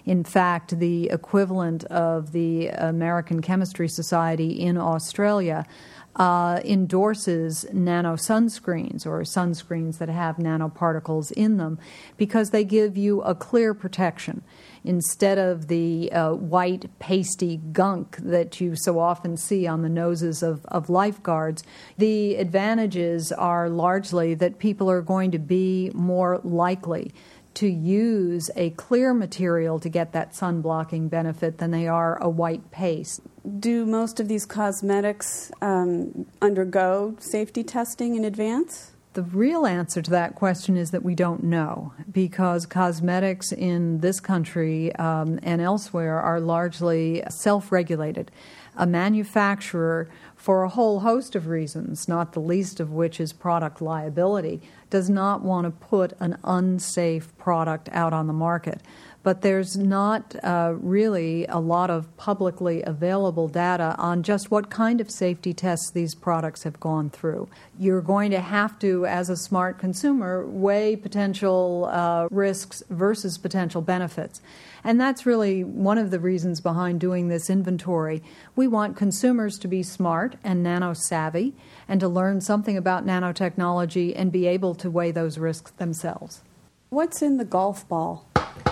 In 0.05 0.23
fact, 0.23 0.79
the 0.79 1.09
equivalent 1.09 1.83
of 1.85 2.31
the 2.31 2.67
American 2.69 3.41
Chemistry 3.41 3.87
Society 3.87 4.51
in 4.51 4.77
Australia 4.77 5.65
uh, 6.15 6.61
endorses 6.63 7.65
nano 7.73 8.15
sunscreens 8.15 9.05
or 9.05 9.21
sunscreens 9.21 9.97
that 9.97 10.09
have 10.09 10.37
nanoparticles 10.37 11.31
in 11.33 11.57
them 11.57 11.77
because 12.17 12.51
they 12.51 12.63
give 12.63 12.95
you 12.95 13.21
a 13.21 13.35
clear 13.35 13.73
protection 13.73 14.43
instead 14.85 15.37
of 15.37 15.67
the 15.67 16.11
uh, 16.11 16.31
white 16.33 16.87
pasty 16.99 17.57
gunk 17.71 18.17
that 18.17 18.61
you 18.61 18.75
so 18.75 18.99
often 18.99 19.35
see 19.35 19.65
on 19.65 19.81
the 19.81 19.89
noses 19.89 20.43
of, 20.43 20.63
of 20.65 20.89
lifeguards. 20.89 21.63
The 21.97 22.35
advantages 22.35 23.31
are 23.31 23.67
largely 23.67 24.35
that 24.35 24.59
people 24.59 24.89
are 24.89 25.01
going 25.01 25.31
to 25.31 25.39
be 25.39 25.91
more 25.93 26.39
likely 26.43 27.11
to 27.55 27.67
use 27.67 28.49
a 28.55 28.69
clear 28.71 29.13
material 29.13 29.79
to 29.79 29.89
get 29.89 30.11
that 30.13 30.35
sun 30.35 30.61
blocking 30.61 31.07
benefit 31.07 31.57
than 31.57 31.71
they 31.71 31.87
are 31.87 32.21
a 32.21 32.29
white 32.29 32.71
paste. 32.71 33.21
Do 33.59 33.85
most 33.85 34.19
of 34.19 34.27
these 34.27 34.45
cosmetics 34.45 35.51
um, 35.61 36.25
undergo 36.41 37.15
safety 37.19 37.63
testing 37.63 38.15
in 38.15 38.25
advance? 38.25 38.91
The 39.13 39.23
real 39.23 39.65
answer 39.65 40.01
to 40.01 40.11
that 40.11 40.35
question 40.35 40.75
is 40.75 40.91
that 40.91 41.01
we 41.01 41.15
don't 41.15 41.41
know 41.41 41.93
because 42.11 42.65
cosmetics 42.65 43.53
in 43.53 43.99
this 43.99 44.19
country 44.19 44.93
um, 44.97 45.39
and 45.41 45.61
elsewhere 45.61 46.19
are 46.19 46.41
largely 46.41 47.23
self 47.29 47.71
regulated. 47.71 48.29
A 48.75 48.85
manufacturer, 48.85 50.09
for 50.45 50.61
a 50.61 50.69
whole 50.69 50.99
host 50.99 51.33
of 51.33 51.47
reasons, 51.47 52.07
not 52.07 52.33
the 52.33 52.39
least 52.39 52.79
of 52.79 52.91
which 52.91 53.19
is 53.19 53.33
product 53.33 53.81
liability, 53.81 54.61
does 54.91 55.09
not 55.09 55.41
want 55.41 55.65
to 55.65 55.71
put 55.71 56.13
an 56.19 56.37
unsafe 56.43 57.35
product 57.39 57.89
out 57.91 58.13
on 58.13 58.27
the 58.27 58.33
market 58.33 58.79
but 59.25 59.41
there's 59.41 59.75
not 59.75 60.35
uh, 60.43 60.75
really 60.77 61.47
a 61.47 61.57
lot 61.57 61.89
of 61.89 62.15
publicly 62.15 62.83
available 62.83 63.47
data 63.47 63.95
on 63.97 64.21
just 64.21 64.51
what 64.51 64.69
kind 64.69 65.01
of 65.01 65.09
safety 65.09 65.51
tests 65.51 65.89
these 65.89 66.13
products 66.13 66.61
have 66.61 66.79
gone 66.79 67.09
through. 67.09 67.49
You're 67.79 68.03
going 68.03 68.29
to 68.29 68.39
have 68.39 68.77
to, 68.79 69.07
as 69.07 69.31
a 69.31 69.35
smart 69.35 69.79
consumer, 69.79 70.45
weigh 70.45 70.95
potential 70.95 71.89
uh, 71.91 72.27
risks 72.29 72.83
versus 72.91 73.39
potential 73.39 73.81
benefits. 73.81 74.43
And 74.83 75.01
that's 75.01 75.25
really 75.25 75.63
one 75.63 75.97
of 75.97 76.11
the 76.11 76.19
reasons 76.19 76.61
behind 76.61 76.99
doing 76.99 77.27
this 77.27 77.49
inventory. 77.49 78.21
We 78.55 78.67
want 78.67 78.95
consumers 78.95 79.57
to 79.57 79.67
be 79.67 79.81
smart 79.81 80.35
and 80.43 80.61
nano 80.61 80.93
savvy 80.93 81.55
and 81.87 81.99
to 81.99 82.07
learn 82.07 82.41
something 82.41 82.77
about 82.77 83.07
nanotechnology 83.07 84.13
and 84.15 84.31
be 84.31 84.45
able 84.45 84.75
to 84.75 84.91
weigh 84.91 85.09
those 85.09 85.39
risks 85.39 85.71
themselves. 85.71 86.43
What's 86.89 87.23
in 87.23 87.37
the 87.37 87.45
golf 87.45 87.89
ball? 87.89 88.29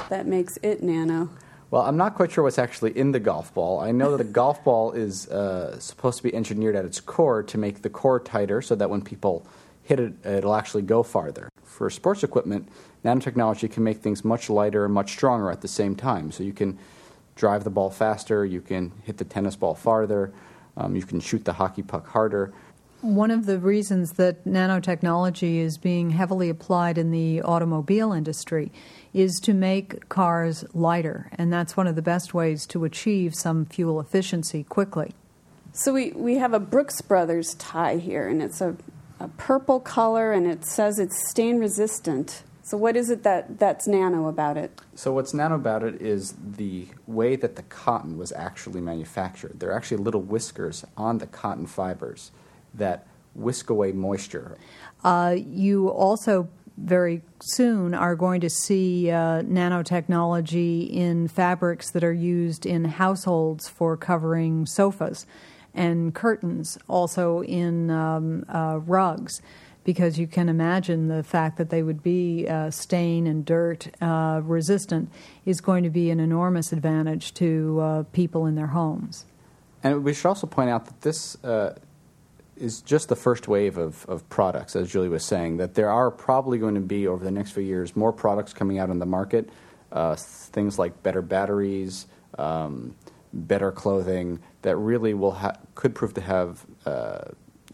That 0.10 0.28
makes 0.28 0.58
it 0.62 0.84
nano? 0.84 1.30
Well, 1.72 1.82
I'm 1.82 1.98
not 1.98 2.14
quite 2.14 2.32
sure 2.32 2.44
what's 2.44 2.60
actually 2.60 2.96
in 2.96 3.14
the 3.14 3.20
golf 3.20 3.52
ball. 3.54 3.80
I 3.80 3.92
know 3.92 4.16
that 4.16 4.22
a 4.22 4.30
golf 4.30 4.64
ball 4.66 4.92
is 4.92 5.28
uh, 5.30 5.80
supposed 5.80 6.18
to 6.18 6.24
be 6.24 6.34
engineered 6.36 6.76
at 6.76 6.86
its 6.86 7.00
core 7.00 7.42
to 7.44 7.58
make 7.58 7.82
the 7.82 7.90
core 7.90 8.20
tighter 8.20 8.62
so 8.62 8.76
that 8.76 8.90
when 8.90 9.02
people 9.02 9.48
hit 9.82 10.00
it, 10.00 10.14
it'll 10.26 10.56
actually 10.56 10.84
go 10.84 11.04
farther. 11.04 11.50
For 11.64 11.90
sports 11.90 12.24
equipment, 12.24 12.70
nanotechnology 13.04 13.72
can 13.72 13.84
make 13.84 13.98
things 13.98 14.24
much 14.24 14.50
lighter 14.50 14.86
and 14.86 14.94
much 14.94 15.12
stronger 15.12 15.50
at 15.50 15.62
the 15.62 15.68
same 15.68 15.96
time. 15.96 16.32
So 16.32 16.44
you 16.44 16.54
can 16.54 16.78
drive 17.36 17.64
the 17.64 17.70
ball 17.70 17.90
faster, 17.90 18.46
you 18.46 18.62
can 18.62 18.92
hit 19.04 19.18
the 19.18 19.26
tennis 19.26 19.56
ball 19.56 19.74
farther, 19.74 20.32
um, 20.78 20.96
you 20.96 21.04
can 21.04 21.20
shoot 21.20 21.44
the 21.46 21.54
hockey 21.54 21.82
puck 21.82 22.08
harder. 22.08 22.54
One 23.02 23.32
of 23.32 23.46
the 23.46 23.60
reasons 23.60 24.14
that 24.14 24.46
nanotechnology 24.46 25.58
is 25.58 25.78
being 25.78 26.12
heavily 26.12 26.50
applied 26.50 26.98
in 26.98 27.12
the 27.12 27.42
automobile 27.42 28.14
industry 28.14 28.72
is 29.14 29.40
to 29.44 29.54
make 29.54 30.10
cars 30.10 30.66
lighter, 30.74 31.30
and 31.34 31.54
that's 31.54 31.78
one 31.78 31.88
of 31.88 31.96
the 31.96 32.02
best 32.02 32.34
ways 32.34 32.66
to 32.68 32.84
achieve 32.84 33.36
some 33.36 33.66
fuel 33.66 34.00
efficiency 34.00 34.64
quickly. 34.64 35.14
So 35.72 35.94
we, 35.94 36.12
we 36.12 36.36
have 36.38 36.54
a 36.54 36.60
Brooks 36.60 37.02
Brothers 37.02 37.56
tie 37.56 37.98
here, 37.98 38.28
and 38.28 38.42
it's 38.42 38.62
a, 38.62 38.76
a 39.20 39.28
purple 39.28 39.80
color, 39.80 40.32
and 40.32 40.48
it 40.48 40.66
says 40.66 41.00
it's 41.00 41.30
stain 41.30 41.60
resistant. 41.60 42.44
So 42.64 42.78
what 42.78 42.96
is 42.96 43.10
it 43.10 43.24
that, 43.24 43.60
that's 43.60 43.88
nano 43.88 44.28
about 44.28 44.58
it? 44.58 44.80
So 44.96 45.12
what's 45.12 45.34
nano 45.34 45.56
about 45.56 45.84
it 45.84 46.02
is 46.02 46.36
the 46.58 46.88
way 47.08 47.36
that 47.36 47.56
the 47.56 47.64
cotton 47.64 48.18
was 48.18 48.32
actually 48.32 48.82
manufactured. 48.82 49.60
There 49.60 49.70
are 49.70 49.76
actually 49.76 49.98
little 49.98 50.22
whiskers 50.22 50.86
on 50.96 51.18
the 51.18 51.28
cotton 51.28 51.68
fibers 51.68 52.32
that 52.74 53.06
whisk 53.36 53.70
away 53.70 53.92
moisture. 53.92 54.58
Uh, 55.04 55.36
you 55.38 55.90
also 55.90 56.48
very 56.78 57.22
soon 57.42 57.94
are 57.94 58.16
going 58.16 58.42
to 58.42 58.50
see 58.50 59.10
uh, 59.10 59.42
nanotechnology 59.44 60.92
in 60.92 61.28
fabrics 61.28 61.92
that 61.92 62.04
are 62.04 62.14
used 62.14 62.66
in 62.66 62.86
households 62.86 63.68
for 63.68 63.96
covering 63.96 64.66
sofas 64.66 65.26
and 65.74 66.14
curtains, 66.14 66.78
also 66.88 67.42
in 67.44 67.90
um, 67.90 68.46
uh, 68.50 68.80
rugs. 68.86 69.42
Because 69.84 70.18
you 70.18 70.28
can 70.28 70.48
imagine 70.48 71.10
the 71.10 71.24
fact 71.24 71.58
that 71.58 71.70
they 71.70 71.84
would 71.84 72.02
be 72.02 72.48
uh, 72.48 72.72
stain 72.72 73.28
and 73.28 73.44
dirt 73.44 73.90
uh, 74.02 74.40
resistant 74.42 75.12
is 75.46 75.60
going 75.60 75.84
to 75.84 75.90
be 75.90 76.10
an 76.10 76.22
enormous 76.22 76.72
advantage 76.72 77.34
to 77.34 77.80
uh, 77.82 78.04
people 78.14 78.46
in 78.46 78.56
their 78.56 78.68
homes. 78.68 79.26
And 79.84 80.06
we 80.06 80.14
should 80.14 80.30
also 80.30 80.48
point 80.48 80.70
out 80.70 80.86
that 80.86 81.02
this 81.02 81.36
uh, 81.44 81.76
is 82.56 82.82
just 82.82 83.10
the 83.10 83.16
first 83.16 83.48
wave 83.48 83.78
of, 83.78 84.06
of 84.08 84.28
products, 84.30 84.76
as 84.76 84.92
Julie 84.92 85.10
was 85.10 85.24
saying, 85.24 85.58
that 85.58 85.74
there 85.74 85.90
are 85.90 86.12
probably 86.12 86.58
going 86.58 86.76
to 86.76 86.82
be, 86.82 87.08
over 87.08 87.24
the 87.24 87.32
next 87.32 87.52
few 87.52 87.64
years, 87.64 87.96
more 87.96 88.14
products 88.14 88.54
coming 88.54 88.80
out 88.80 88.90
on 88.90 89.00
the 89.00 89.06
market. 89.06 89.50
Uh, 89.92 90.16
things 90.16 90.80
like 90.80 91.04
better 91.04 91.22
batteries, 91.22 92.08
um, 92.38 92.96
better 93.32 93.72
clothing, 93.72 94.40
that 94.64 94.76
really 94.78 95.14
will 95.14 95.32
ha- 95.32 95.58
could 95.76 95.94
prove 95.94 96.14
to 96.14 96.22
have 96.22 96.66
uh, 96.86 97.22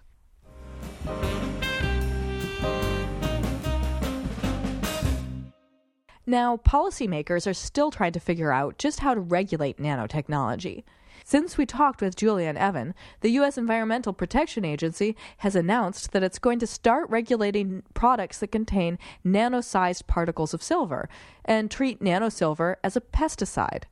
Now, 6.26 6.56
policymakers 6.56 7.48
are 7.48 7.54
still 7.54 7.92
trying 7.92 8.10
to 8.10 8.18
figure 8.18 8.50
out 8.50 8.78
just 8.78 8.98
how 8.98 9.14
to 9.14 9.20
regulate 9.20 9.78
nanotechnology. 9.78 10.82
Since 11.26 11.56
we 11.56 11.64
talked 11.64 12.02
with 12.02 12.16
Julia 12.16 12.48
and 12.48 12.58
Evan, 12.58 12.94
the 13.22 13.30
U.S. 13.30 13.56
Environmental 13.56 14.12
Protection 14.12 14.62
Agency 14.62 15.16
has 15.38 15.56
announced 15.56 16.12
that 16.12 16.22
it's 16.22 16.38
going 16.38 16.58
to 16.58 16.66
start 16.66 17.08
regulating 17.08 17.82
products 17.94 18.38
that 18.38 18.52
contain 18.52 18.98
nano 19.24 19.62
sized 19.62 20.06
particles 20.06 20.52
of 20.52 20.62
silver 20.62 21.08
and 21.42 21.70
treat 21.70 22.00
nanosilver 22.00 22.76
as 22.84 22.94
a 22.94 23.00
pesticide. 23.00 23.84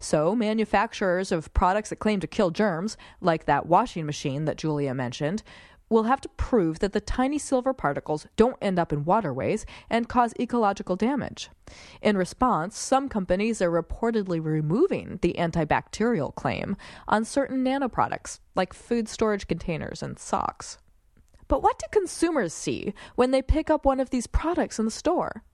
So, 0.00 0.34
manufacturers 0.34 1.30
of 1.30 1.54
products 1.54 1.90
that 1.90 2.00
claim 2.00 2.18
to 2.18 2.26
kill 2.26 2.50
germs, 2.50 2.96
like 3.20 3.44
that 3.44 3.66
washing 3.66 4.04
machine 4.04 4.44
that 4.46 4.58
Julia 4.58 4.94
mentioned, 4.94 5.44
will 5.94 6.02
have 6.02 6.20
to 6.20 6.28
prove 6.30 6.80
that 6.80 6.92
the 6.92 7.00
tiny 7.00 7.38
silver 7.38 7.72
particles 7.72 8.26
don't 8.34 8.58
end 8.60 8.80
up 8.80 8.92
in 8.92 9.04
waterways 9.04 9.64
and 9.88 10.08
cause 10.08 10.34
ecological 10.40 10.96
damage. 10.96 11.50
In 12.02 12.16
response, 12.16 12.76
some 12.76 13.08
companies 13.08 13.62
are 13.62 13.70
reportedly 13.70 14.44
removing 14.44 15.20
the 15.22 15.36
antibacterial 15.38 16.34
claim 16.34 16.76
on 17.06 17.24
certain 17.24 17.64
nanoproducts, 17.64 18.40
like 18.56 18.72
food 18.74 19.08
storage 19.08 19.46
containers 19.46 20.02
and 20.02 20.18
socks. 20.18 20.78
But 21.46 21.62
what 21.62 21.78
do 21.78 21.86
consumers 21.92 22.52
see 22.52 22.92
when 23.14 23.30
they 23.30 23.40
pick 23.40 23.70
up 23.70 23.84
one 23.84 24.00
of 24.00 24.10
these 24.10 24.26
products 24.26 24.80
in 24.80 24.86
the 24.86 24.90
store? 24.90 25.44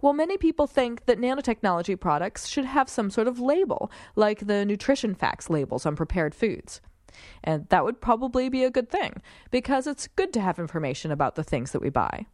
Well, 0.00 0.14
many 0.14 0.36
people 0.36 0.66
think 0.66 1.06
that 1.06 1.20
nanotechnology 1.20 2.00
products 2.00 2.48
should 2.48 2.64
have 2.64 2.88
some 2.88 3.08
sort 3.08 3.28
of 3.28 3.38
label, 3.38 3.92
like 4.16 4.48
the 4.48 4.64
nutrition 4.64 5.14
facts 5.14 5.48
labels 5.48 5.86
on 5.86 5.94
prepared 5.94 6.34
foods. 6.34 6.80
And 7.44 7.68
that 7.68 7.84
would 7.84 8.00
probably 8.00 8.48
be 8.48 8.64
a 8.64 8.70
good 8.70 8.90
thing, 8.90 9.22
because 9.50 9.86
it's 9.86 10.08
good 10.08 10.32
to 10.34 10.40
have 10.40 10.58
information 10.58 11.10
about 11.10 11.34
the 11.34 11.44
things 11.44 11.72
that 11.72 11.82
we 11.82 11.90
buy. 11.90 12.26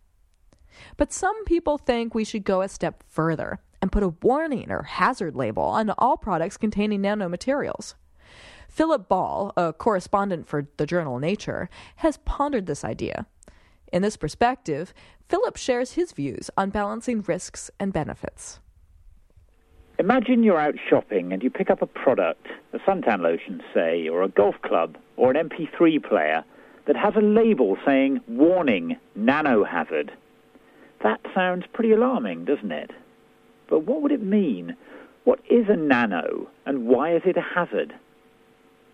But 0.97 1.13
some 1.13 1.45
people 1.45 1.79
think 1.79 2.15
we 2.15 2.25
should 2.25 2.45
go 2.45 2.63
a 2.63 2.69
step 2.69 3.05
further 3.09 3.61
and 3.81 3.93
put 3.93 4.03
a 4.03 4.15
warning 4.23 4.71
or 4.71 4.85
hazard 4.85 5.35
label 5.35 5.65
on 5.65 5.91
all 5.99 6.17
products 6.17 6.57
containing 6.57 7.03
nanomaterials. 7.03 7.95
Philip 8.69 9.07
Ball, 9.07 9.53
a 9.57 9.75
correspondent 9.75 10.49
for 10.49 10.67
the 10.79 10.87
journal 10.87 11.19
Nature, 11.19 11.69
has 11.97 12.17
pondered 12.19 12.65
this 12.65 12.85
idea. 12.85 13.27
In 13.93 14.01
this 14.01 14.17
perspective, 14.17 14.95
Philip 15.29 15.59
shares 15.59 15.93
his 15.93 16.13
views 16.13 16.49
on 16.57 16.71
balancing 16.71 17.21
risks 17.21 17.71
and 17.79 17.93
benefits. 17.93 18.61
Imagine 20.03 20.43
you're 20.43 20.59
out 20.59 20.75
shopping 20.91 21.33
and 21.33 21.45
you 21.45 21.49
pick 21.49 21.71
up 21.71 21.81
a 21.81 21.87
product, 21.87 22.49
a 22.73 22.81
suntan 22.81 23.21
lotion, 23.21 23.63
say, 23.73 24.09
or 24.09 24.25
a 24.25 24.29
golf 24.29 24.57
club, 24.61 24.99
or 25.17 25.31
an 25.31 25.49
MP3 25.49 26.03
player, 26.03 26.43
that 26.89 26.97
has 26.97 27.15
a 27.15 27.21
label 27.21 27.77
saying, 27.87 28.21
Warning, 28.27 28.97
nano 29.15 29.63
hazard. 29.63 30.11
That 31.05 31.21
sounds 31.33 31.67
pretty 31.73 31.93
alarming, 31.93 32.47
doesn't 32.47 32.73
it? 32.73 32.91
But 33.69 33.85
what 33.85 34.03
would 34.03 34.11
it 34.11 34.25
mean? 34.25 34.77
What 35.23 35.39
is 35.49 35.67
a 35.69 35.77
nano, 35.77 36.49
and 36.67 36.89
why 36.89 37.15
is 37.15 37.23
it 37.25 37.37
a 37.37 37.55
hazard? 37.55 37.95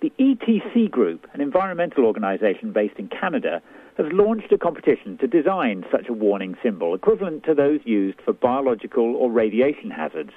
The 0.03 0.13
ETC 0.19 0.91
Group, 0.91 1.27
an 1.33 1.41
environmental 1.41 2.05
organization 2.05 2.71
based 2.71 2.99
in 2.99 3.09
Canada, 3.09 3.63
has 3.97 4.13
launched 4.13 4.53
a 4.53 4.59
competition 4.59 5.17
to 5.19 5.27
design 5.27 5.87
such 5.91 6.11
a 6.11 6.13
warning 6.13 6.55
symbol 6.63 6.95
equivalent 6.95 7.45
to 7.45 7.55
those 7.55 7.81
used 7.85 8.21
for 8.21 8.35
biological 8.35 9.17
or 9.17 9.31
radiation 9.31 9.91
hazards. 9.91 10.33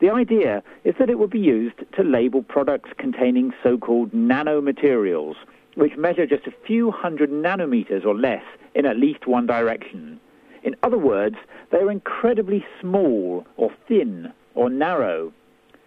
The 0.00 0.10
idea 0.10 0.62
is 0.84 0.94
that 0.98 1.10
it 1.10 1.18
would 1.18 1.30
be 1.30 1.38
used 1.38 1.76
to 1.96 2.02
label 2.02 2.42
products 2.42 2.90
containing 2.98 3.52
so-called 3.62 4.12
nanomaterials, 4.12 5.34
which 5.74 5.96
measure 5.96 6.26
just 6.26 6.46
a 6.46 6.66
few 6.66 6.90
hundred 6.90 7.30
nanometers 7.30 8.04
or 8.04 8.14
less 8.14 8.44
in 8.74 8.86
at 8.86 8.96
least 8.98 9.26
one 9.26 9.46
direction. 9.46 10.20
In 10.62 10.76
other 10.82 10.98
words, 10.98 11.36
they 11.70 11.78
are 11.78 11.90
incredibly 11.90 12.64
small 12.80 13.46
or 13.56 13.70
thin 13.86 14.32
or 14.54 14.70
narrow. 14.70 15.32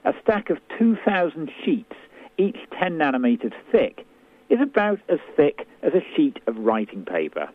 A 0.06 0.14
stack 0.22 0.50
of 0.50 0.58
2,000 0.78 1.52
sheets 1.64 1.96
each 2.42 2.58
10 2.80 2.98
nanometers 2.98 3.54
thick, 3.72 4.06
is 4.50 4.60
about 4.60 5.00
as 5.10 5.20
thick 5.36 5.68
as 5.84 5.94
a 5.94 6.04
sheet 6.16 6.40
of 6.48 6.58
writing 6.58 7.06
paper. 7.06 7.50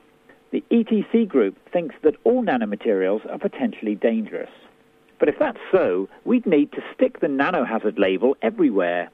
The 0.52 0.64
ETC 0.70 1.28
group 1.28 1.56
thinks 1.72 1.94
that 2.02 2.14
all 2.24 2.44
nanomaterials 2.44 3.30
are 3.30 3.38
potentially 3.38 3.94
dangerous. 3.94 4.50
But 5.18 5.28
if 5.28 5.38
that's 5.38 5.58
so, 5.72 6.08
we'd 6.24 6.46
need 6.46 6.72
to 6.72 6.84
stick 6.94 7.20
the 7.20 7.26
nanohazard 7.26 7.98
label 7.98 8.36
everywhere. 8.42 9.10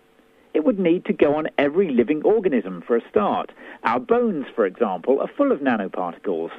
It 0.55 0.65
would 0.65 0.79
need 0.79 1.05
to 1.07 1.13
go 1.13 1.37
on 1.37 1.49
every 1.59 1.91
living 1.91 2.23
organism 2.25 2.83
for 2.87 2.97
a 2.97 3.09
start. 3.09 3.53
Our 3.85 4.01
bones, 4.01 4.47
for 4.55 4.67
example, 4.67 5.21
are 5.21 5.31
full 5.37 5.53
of 5.53 5.61
nanoparticles. 5.61 6.51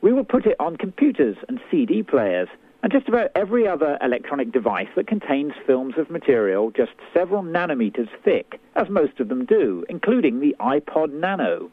We 0.00 0.12
will 0.12 0.24
put 0.24 0.46
it 0.46 0.56
on 0.60 0.76
computers 0.76 1.36
and 1.48 1.60
CD 1.70 2.02
players, 2.02 2.48
and 2.82 2.92
just 2.92 3.08
about 3.08 3.30
every 3.34 3.66
other 3.66 3.98
electronic 4.02 4.52
device 4.52 4.88
that 4.94 5.06
contains 5.06 5.54
films 5.66 5.94
of 5.96 6.10
material 6.10 6.70
just 6.70 6.92
several 7.12 7.42
nanometers 7.42 8.10
thick, 8.22 8.60
as 8.76 8.88
most 8.90 9.20
of 9.20 9.28
them 9.28 9.46
do, 9.46 9.84
including 9.88 10.40
the 10.40 10.54
iPod 10.60 11.12
Nano. 11.12 11.70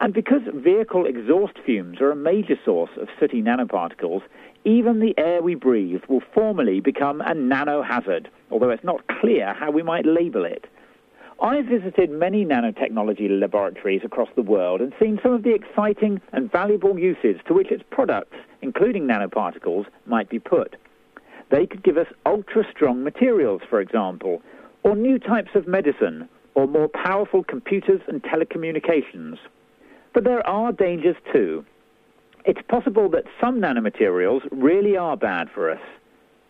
And 0.00 0.12
because 0.12 0.42
vehicle 0.54 1.06
exhaust 1.06 1.58
fumes 1.64 2.00
are 2.00 2.10
a 2.10 2.16
major 2.16 2.56
source 2.64 2.90
of 2.96 3.08
sooty 3.18 3.42
nanoparticles, 3.42 4.22
even 4.64 5.00
the 5.00 5.14
air 5.18 5.42
we 5.42 5.54
breathe 5.54 6.02
will 6.08 6.22
formally 6.32 6.80
become 6.80 7.20
a 7.20 7.34
nano 7.34 7.82
hazard, 7.82 8.30
although 8.50 8.70
it's 8.70 8.84
not 8.84 9.06
clear 9.20 9.52
how 9.52 9.70
we 9.70 9.82
might 9.82 10.06
label 10.06 10.44
it. 10.44 10.66
I've 11.42 11.66
visited 11.66 12.10
many 12.10 12.44
nanotechnology 12.44 13.28
laboratories 13.28 14.02
across 14.04 14.28
the 14.36 14.42
world 14.42 14.80
and 14.80 14.94
seen 15.00 15.18
some 15.22 15.32
of 15.32 15.42
the 15.42 15.54
exciting 15.54 16.20
and 16.32 16.50
valuable 16.50 16.98
uses 16.98 17.36
to 17.46 17.54
which 17.54 17.70
its 17.70 17.82
products, 17.90 18.36
including 18.62 19.06
nanoparticles, 19.06 19.86
might 20.06 20.30
be 20.30 20.38
put. 20.38 20.76
They 21.50 21.66
could 21.66 21.82
give 21.82 21.98
us 21.98 22.06
ultra 22.24 22.64
strong 22.70 23.04
materials, 23.04 23.62
for 23.68 23.80
example, 23.80 24.42
or 24.82 24.96
new 24.96 25.18
types 25.18 25.50
of 25.54 25.66
medicine, 25.66 26.28
or 26.54 26.66
more 26.66 26.88
powerful 26.88 27.44
computers 27.44 28.00
and 28.06 28.22
telecommunications. 28.22 29.38
But 30.14 30.24
there 30.24 30.46
are 30.46 30.72
dangers 30.72 31.16
too. 31.32 31.64
It's 32.44 32.60
possible 32.68 33.08
that 33.10 33.24
some 33.40 33.58
nanomaterials 33.60 34.46
really 34.50 34.96
are 34.98 35.16
bad 35.16 35.48
for 35.50 35.70
us. 35.70 35.80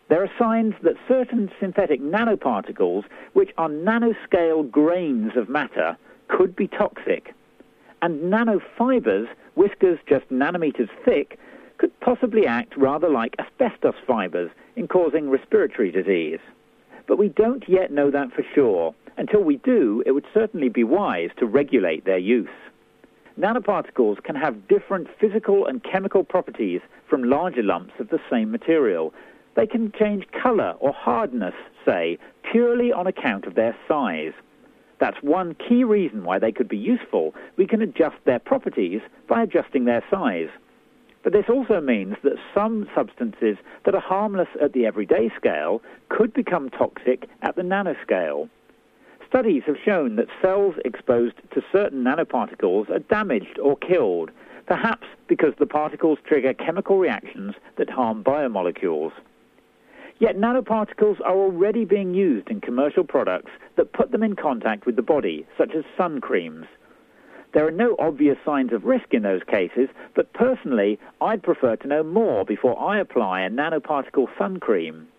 There 0.09 0.21
are 0.21 0.31
signs 0.37 0.73
that 0.83 0.95
certain 1.07 1.49
synthetic 1.59 2.01
nanoparticles, 2.01 3.05
which 3.33 3.51
are 3.57 3.69
nanoscale 3.69 4.69
grains 4.69 5.31
of 5.37 5.47
matter, 5.47 5.97
could 6.27 6.55
be 6.55 6.67
toxic. 6.67 7.33
And 8.01 8.31
nanofibers, 8.31 9.27
whiskers 9.55 9.97
just 10.07 10.29
nanometers 10.29 10.89
thick, 11.05 11.39
could 11.77 11.97
possibly 12.01 12.45
act 12.45 12.75
rather 12.75 13.09
like 13.09 13.35
asbestos 13.39 13.95
fibers 14.05 14.51
in 14.75 14.87
causing 14.87 15.29
respiratory 15.29 15.91
disease. 15.91 16.39
But 17.07 17.17
we 17.17 17.29
don't 17.29 17.67
yet 17.69 17.91
know 17.91 18.11
that 18.11 18.33
for 18.33 18.43
sure. 18.53 18.93
Until 19.17 19.43
we 19.43 19.57
do, 19.57 20.03
it 20.05 20.11
would 20.11 20.25
certainly 20.33 20.67
be 20.67 20.83
wise 20.83 21.29
to 21.37 21.45
regulate 21.45 22.03
their 22.03 22.17
use. 22.17 22.49
Nanoparticles 23.39 24.23
can 24.23 24.35
have 24.35 24.67
different 24.67 25.07
physical 25.19 25.65
and 25.65 25.83
chemical 25.83 26.23
properties 26.23 26.81
from 27.09 27.23
larger 27.23 27.63
lumps 27.63 27.93
of 27.99 28.09
the 28.09 28.19
same 28.29 28.49
material, 28.49 29.13
they 29.55 29.67
can 29.67 29.91
change 29.91 30.25
color 30.31 30.75
or 30.79 30.93
hardness, 30.93 31.53
say, 31.85 32.17
purely 32.49 32.91
on 32.93 33.07
account 33.07 33.45
of 33.45 33.55
their 33.55 33.75
size. 33.87 34.33
That's 34.99 35.21
one 35.21 35.55
key 35.55 35.83
reason 35.83 36.23
why 36.23 36.39
they 36.39 36.51
could 36.51 36.69
be 36.69 36.77
useful. 36.77 37.33
We 37.57 37.67
can 37.67 37.81
adjust 37.81 38.15
their 38.25 38.39
properties 38.39 39.01
by 39.27 39.43
adjusting 39.43 39.85
their 39.85 40.03
size. 40.09 40.49
But 41.23 41.33
this 41.33 41.45
also 41.49 41.81
means 41.81 42.15
that 42.23 42.37
some 42.53 42.87
substances 42.95 43.57
that 43.83 43.95
are 43.95 44.01
harmless 44.01 44.49
at 44.61 44.73
the 44.73 44.85
everyday 44.85 45.29
scale 45.35 45.81
could 46.07 46.33
become 46.33 46.69
toxic 46.69 47.27
at 47.41 47.55
the 47.55 47.63
nanoscale. 47.63 48.49
Studies 49.35 49.63
have 49.67 49.75
shown 49.83 50.15
that 50.15 50.29
cells 50.41 50.75
exposed 50.85 51.35
to 51.53 51.61
certain 51.69 52.05
nanoparticles 52.05 52.89
are 52.89 52.99
damaged 52.99 53.59
or 53.61 53.75
killed, 53.75 54.31
perhaps 54.65 55.05
because 55.27 55.53
the 55.59 55.65
particles 55.65 56.19
trigger 56.25 56.53
chemical 56.53 56.97
reactions 56.97 57.53
that 57.75 57.89
harm 57.89 58.23
biomolecules. 58.23 59.11
Yet 60.19 60.37
nanoparticles 60.37 61.19
are 61.19 61.35
already 61.35 61.83
being 61.83 62.13
used 62.13 62.49
in 62.49 62.61
commercial 62.61 63.03
products 63.03 63.51
that 63.75 63.91
put 63.91 64.13
them 64.13 64.23
in 64.23 64.37
contact 64.37 64.85
with 64.85 64.95
the 64.95 65.01
body, 65.01 65.45
such 65.57 65.75
as 65.75 65.83
sun 65.97 66.21
creams. 66.21 66.67
There 67.53 67.67
are 67.67 67.71
no 67.71 67.97
obvious 67.99 68.37
signs 68.45 68.71
of 68.71 68.85
risk 68.85 69.13
in 69.13 69.23
those 69.23 69.43
cases, 69.43 69.89
but 70.15 70.31
personally, 70.31 70.97
I'd 71.19 71.43
prefer 71.43 71.75
to 71.75 71.87
know 71.89 72.03
more 72.03 72.45
before 72.45 72.81
I 72.81 73.01
apply 73.01 73.41
a 73.41 73.49
nanoparticle 73.49 74.29
sun 74.37 74.61
cream. 74.61 75.09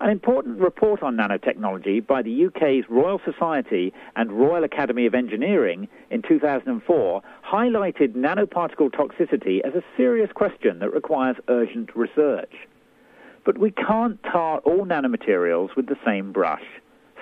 An 0.00 0.10
important 0.10 0.60
report 0.60 1.02
on 1.02 1.16
nanotechnology 1.16 2.06
by 2.06 2.22
the 2.22 2.46
UK's 2.46 2.84
Royal 2.88 3.20
Society 3.24 3.92
and 4.14 4.30
Royal 4.30 4.62
Academy 4.62 5.06
of 5.06 5.14
Engineering 5.14 5.88
in 6.10 6.22
2004 6.22 7.20
highlighted 7.44 8.14
nanoparticle 8.14 8.92
toxicity 8.92 9.60
as 9.64 9.74
a 9.74 9.82
serious 9.96 10.30
question 10.32 10.78
that 10.78 10.92
requires 10.92 11.34
urgent 11.48 11.96
research. 11.96 12.52
But 13.44 13.58
we 13.58 13.72
can't 13.72 14.22
tar 14.22 14.58
all 14.58 14.86
nanomaterials 14.86 15.74
with 15.74 15.86
the 15.86 15.98
same 16.06 16.30
brush. 16.30 16.64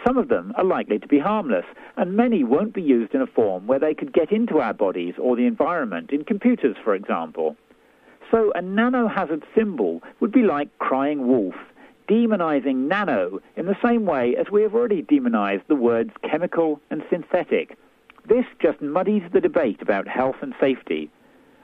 Some 0.06 0.18
of 0.18 0.28
them 0.28 0.52
are 0.56 0.64
likely 0.64 0.98
to 0.98 1.08
be 1.08 1.18
harmless, 1.18 1.64
and 1.96 2.14
many 2.14 2.44
won't 2.44 2.74
be 2.74 2.82
used 2.82 3.14
in 3.14 3.22
a 3.22 3.26
form 3.26 3.66
where 3.66 3.78
they 3.78 3.94
could 3.94 4.12
get 4.12 4.30
into 4.30 4.58
our 4.58 4.74
bodies 4.74 5.14
or 5.18 5.34
the 5.34 5.46
environment, 5.46 6.10
in 6.10 6.24
computers, 6.24 6.76
for 6.84 6.94
example. 6.94 7.56
So 8.30 8.52
a 8.54 8.60
nanohazard 8.60 9.44
symbol 9.54 10.02
would 10.20 10.30
be 10.30 10.42
like 10.42 10.78
crying 10.78 11.26
wolf, 11.26 11.54
demonizing 12.08 12.88
nano 12.88 13.40
in 13.56 13.66
the 13.66 13.76
same 13.84 14.06
way 14.06 14.36
as 14.36 14.50
we 14.50 14.62
have 14.62 14.74
already 14.74 15.02
demonized 15.02 15.64
the 15.68 15.74
words 15.74 16.10
chemical 16.22 16.80
and 16.90 17.02
synthetic. 17.10 17.76
This 18.28 18.46
just 18.60 18.80
muddies 18.80 19.22
the 19.32 19.40
debate 19.40 19.80
about 19.80 20.08
health 20.08 20.36
and 20.42 20.54
safety. 20.60 21.10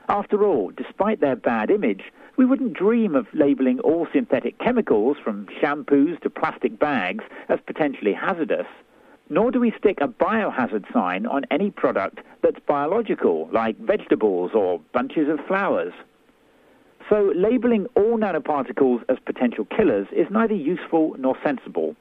After 0.09 0.45
all, 0.45 0.71
despite 0.71 1.21
their 1.21 1.37
bad 1.37 1.71
image, 1.71 2.13
we 2.37 2.45
wouldn't 2.45 2.75
dream 2.75 3.15
of 3.15 3.27
labeling 3.35 3.81
all 3.81 4.07
synthetic 4.13 4.59
chemicals, 4.59 5.17
from 5.23 5.47
shampoos 5.61 6.21
to 6.21 6.31
plastic 6.31 6.79
bags, 6.79 7.25
as 7.49 7.59
potentially 7.67 8.13
hazardous. 8.13 8.67
Nor 9.29 9.51
do 9.51 9.61
we 9.61 9.73
stick 9.79 9.99
a 10.01 10.09
biohazard 10.09 10.93
sign 10.93 11.27
on 11.27 11.45
any 11.51 11.71
product 11.71 12.21
that's 12.43 12.59
biological, 12.67 13.49
like 13.53 13.79
vegetables 13.79 14.53
or 14.55 14.81
bunches 14.93 15.29
of 15.29 15.45
flowers. 15.47 15.93
So, 17.13 17.31
labeling 17.37 17.89
all 17.95 18.17
nanoparticles 18.17 19.03
as 19.11 19.19
potential 19.27 19.67
killers 19.67 20.07
is 20.13 20.29
neither 20.31 20.55
useful 20.55 21.15
nor 21.19 21.37
sensible. 21.45 21.95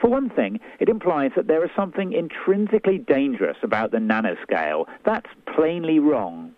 For 0.00 0.08
one 0.08 0.30
thing, 0.30 0.58
it 0.80 0.88
implies 0.88 1.32
that 1.36 1.48
there 1.48 1.62
is 1.66 1.70
something 1.76 2.14
intrinsically 2.14 2.96
dangerous 2.96 3.58
about 3.62 3.90
the 3.90 3.98
nanoscale. 3.98 4.86
That's 5.04 5.28
plainly 5.54 5.98
wrong. 5.98 6.54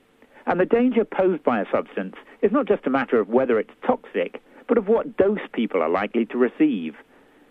And 0.46 0.60
the 0.60 0.66
danger 0.66 1.04
posed 1.04 1.42
by 1.42 1.60
a 1.60 1.70
substance 1.72 2.14
is 2.42 2.52
not 2.52 2.68
just 2.68 2.86
a 2.86 2.90
matter 2.90 3.18
of 3.18 3.28
whether 3.28 3.58
it's 3.58 3.74
toxic, 3.84 4.40
but 4.68 4.78
of 4.78 4.86
what 4.86 5.16
dose 5.16 5.40
people 5.52 5.82
are 5.82 5.90
likely 5.90 6.26
to 6.26 6.38
receive. 6.38 6.94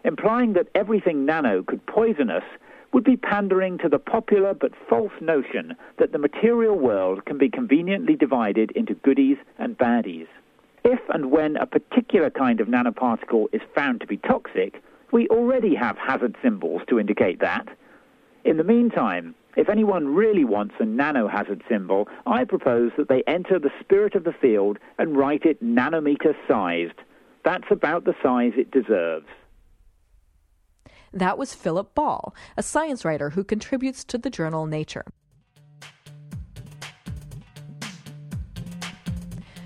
Implying 0.05 0.53
that 0.53 0.69
everything 0.73 1.25
nano 1.25 1.63
could 1.63 1.85
poison 1.85 2.29
us 2.29 2.45
would 2.93 3.03
be 3.03 3.17
pandering 3.17 3.77
to 3.79 3.89
the 3.89 3.99
popular 3.99 4.53
but 4.53 4.71
false 4.87 5.11
notion 5.19 5.75
that 5.99 6.13
the 6.13 6.17
material 6.17 6.79
world 6.79 7.25
can 7.25 7.37
be 7.37 7.49
conveniently 7.49 8.15
divided 8.15 8.71
into 8.71 8.93
goodies 8.93 9.37
and 9.59 9.77
baddies. 9.77 10.27
If 10.87 10.99
and 11.09 11.31
when 11.31 11.57
a 11.57 11.65
particular 11.65 12.29
kind 12.29 12.61
of 12.61 12.67
nanoparticle 12.67 13.47
is 13.51 13.61
found 13.73 14.01
to 14.01 14.07
be 14.07 14.17
toxic, 14.17 14.83
we 15.11 15.27
already 15.29 15.73
have 15.73 15.97
hazard 15.97 16.35
symbols 16.43 16.83
to 16.89 16.99
indicate 16.99 17.39
that. 17.39 17.67
In 18.43 18.57
the 18.57 18.63
meantime, 18.63 19.33
if 19.57 19.67
anyone 19.67 20.13
really 20.13 20.43
wants 20.43 20.75
a 20.79 20.83
nanohazard 20.83 21.63
symbol, 21.67 22.07
I 22.27 22.43
propose 22.43 22.91
that 22.97 23.09
they 23.09 23.23
enter 23.25 23.57
the 23.57 23.71
spirit 23.79 24.13
of 24.13 24.25
the 24.25 24.31
field 24.39 24.77
and 24.99 25.17
write 25.17 25.43
it 25.43 25.63
nanometer 25.63 26.35
sized. 26.47 27.01
That's 27.43 27.71
about 27.71 28.03
the 28.03 28.13
size 28.21 28.53
it 28.55 28.69
deserves. 28.69 29.25
That 31.11 31.39
was 31.39 31.55
Philip 31.55 31.95
Ball, 31.95 32.35
a 32.57 32.61
science 32.61 33.03
writer 33.03 33.31
who 33.31 33.43
contributes 33.43 34.03
to 34.03 34.19
the 34.19 34.29
journal 34.29 34.67
Nature. 34.67 35.05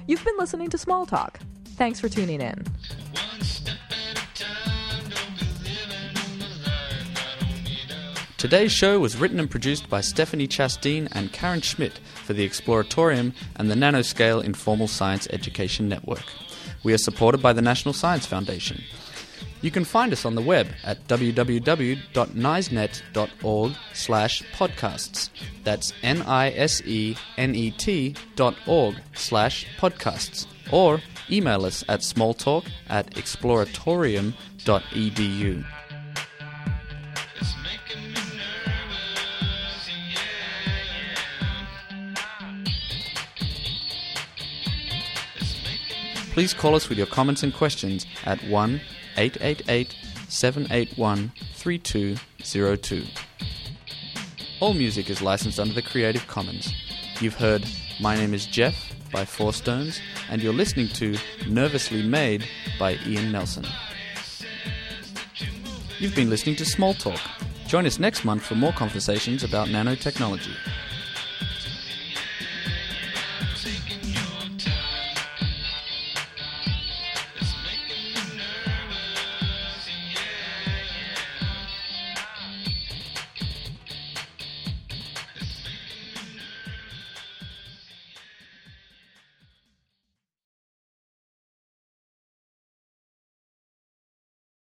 You've 0.09 0.25
been 0.25 0.37
listening 0.39 0.71
to 0.71 0.77
Small 0.79 1.05
Talk. 1.05 1.39
Thanks 1.75 1.99
for 1.99 2.09
tuning 2.09 2.41
in. 2.41 2.65
Today's 8.39 8.71
show 8.71 8.99
was 8.99 9.17
written 9.17 9.39
and 9.39 9.51
produced 9.51 9.87
by 9.87 10.01
Stephanie 10.01 10.47
Chasteen 10.47 11.09
and 11.11 11.31
Karen 11.31 11.61
Schmidt 11.61 11.99
for 12.25 12.33
the 12.33 12.49
Exploratorium 12.49 13.33
and 13.57 13.69
the 13.69 13.75
Nanoscale 13.75 14.43
Informal 14.43 14.87
Science 14.87 15.27
Education 15.29 15.87
Network. 15.87 16.25
We 16.83 16.91
are 16.91 16.97
supported 16.97 17.43
by 17.43 17.53
the 17.53 17.61
National 17.61 17.93
Science 17.93 18.25
Foundation. 18.25 18.81
You 19.61 19.71
can 19.71 19.83
find 19.83 20.13
us 20.13 20.23
on 20.25 20.35
the 20.35 20.41
web 20.41 20.67
at 20.85 21.05
www.nisenet.org 21.07 23.71
slash 23.93 24.43
podcasts. 24.53 25.29
That's 25.65 25.91
N-I-S-E-N-E-T 26.01 26.55
dot 28.35 28.55
org 28.65 28.95
slash 29.13 29.67
podcasts. 29.77 30.47
Or 30.71 31.01
email 31.29 31.65
us 31.65 31.83
at 31.89 31.99
smalltalk 32.01 32.67
at 32.87 33.13
exploratorium.edu. 33.15 35.65
Please 46.31 46.53
call 46.53 46.75
us 46.75 46.87
with 46.87 46.97
your 46.97 47.07
comments 47.07 47.43
and 47.43 47.53
questions 47.53 48.05
at 48.23 48.41
1 48.45 48.79
888 49.17 49.95
781 50.27 51.31
3202. 51.53 53.05
All 54.59 54.73
music 54.73 55.09
is 55.09 55.21
licensed 55.21 55.59
under 55.59 55.73
the 55.73 55.81
Creative 55.81 56.25
Commons. 56.27 56.73
You've 57.21 57.35
heard 57.35 57.65
My 57.99 58.15
Name 58.15 58.33
is 58.33 58.45
Jeff 58.45 58.93
by 59.11 59.25
Four 59.25 59.53
Stones, 59.53 59.99
and 60.29 60.41
you're 60.41 60.53
listening 60.53 60.89
to 60.89 61.17
Nervously 61.47 62.03
Made 62.03 62.45
by 62.77 62.97
Ian 63.05 63.31
Nelson. 63.31 63.65
You've 65.99 66.15
been 66.15 66.29
listening 66.29 66.55
to 66.57 66.65
Small 66.65 66.93
Talk. 66.93 67.19
Join 67.67 67.85
us 67.85 67.99
next 67.99 68.23
month 68.25 68.43
for 68.43 68.55
more 68.55 68.73
conversations 68.73 69.43
about 69.43 69.67
nanotechnology. 69.67 70.55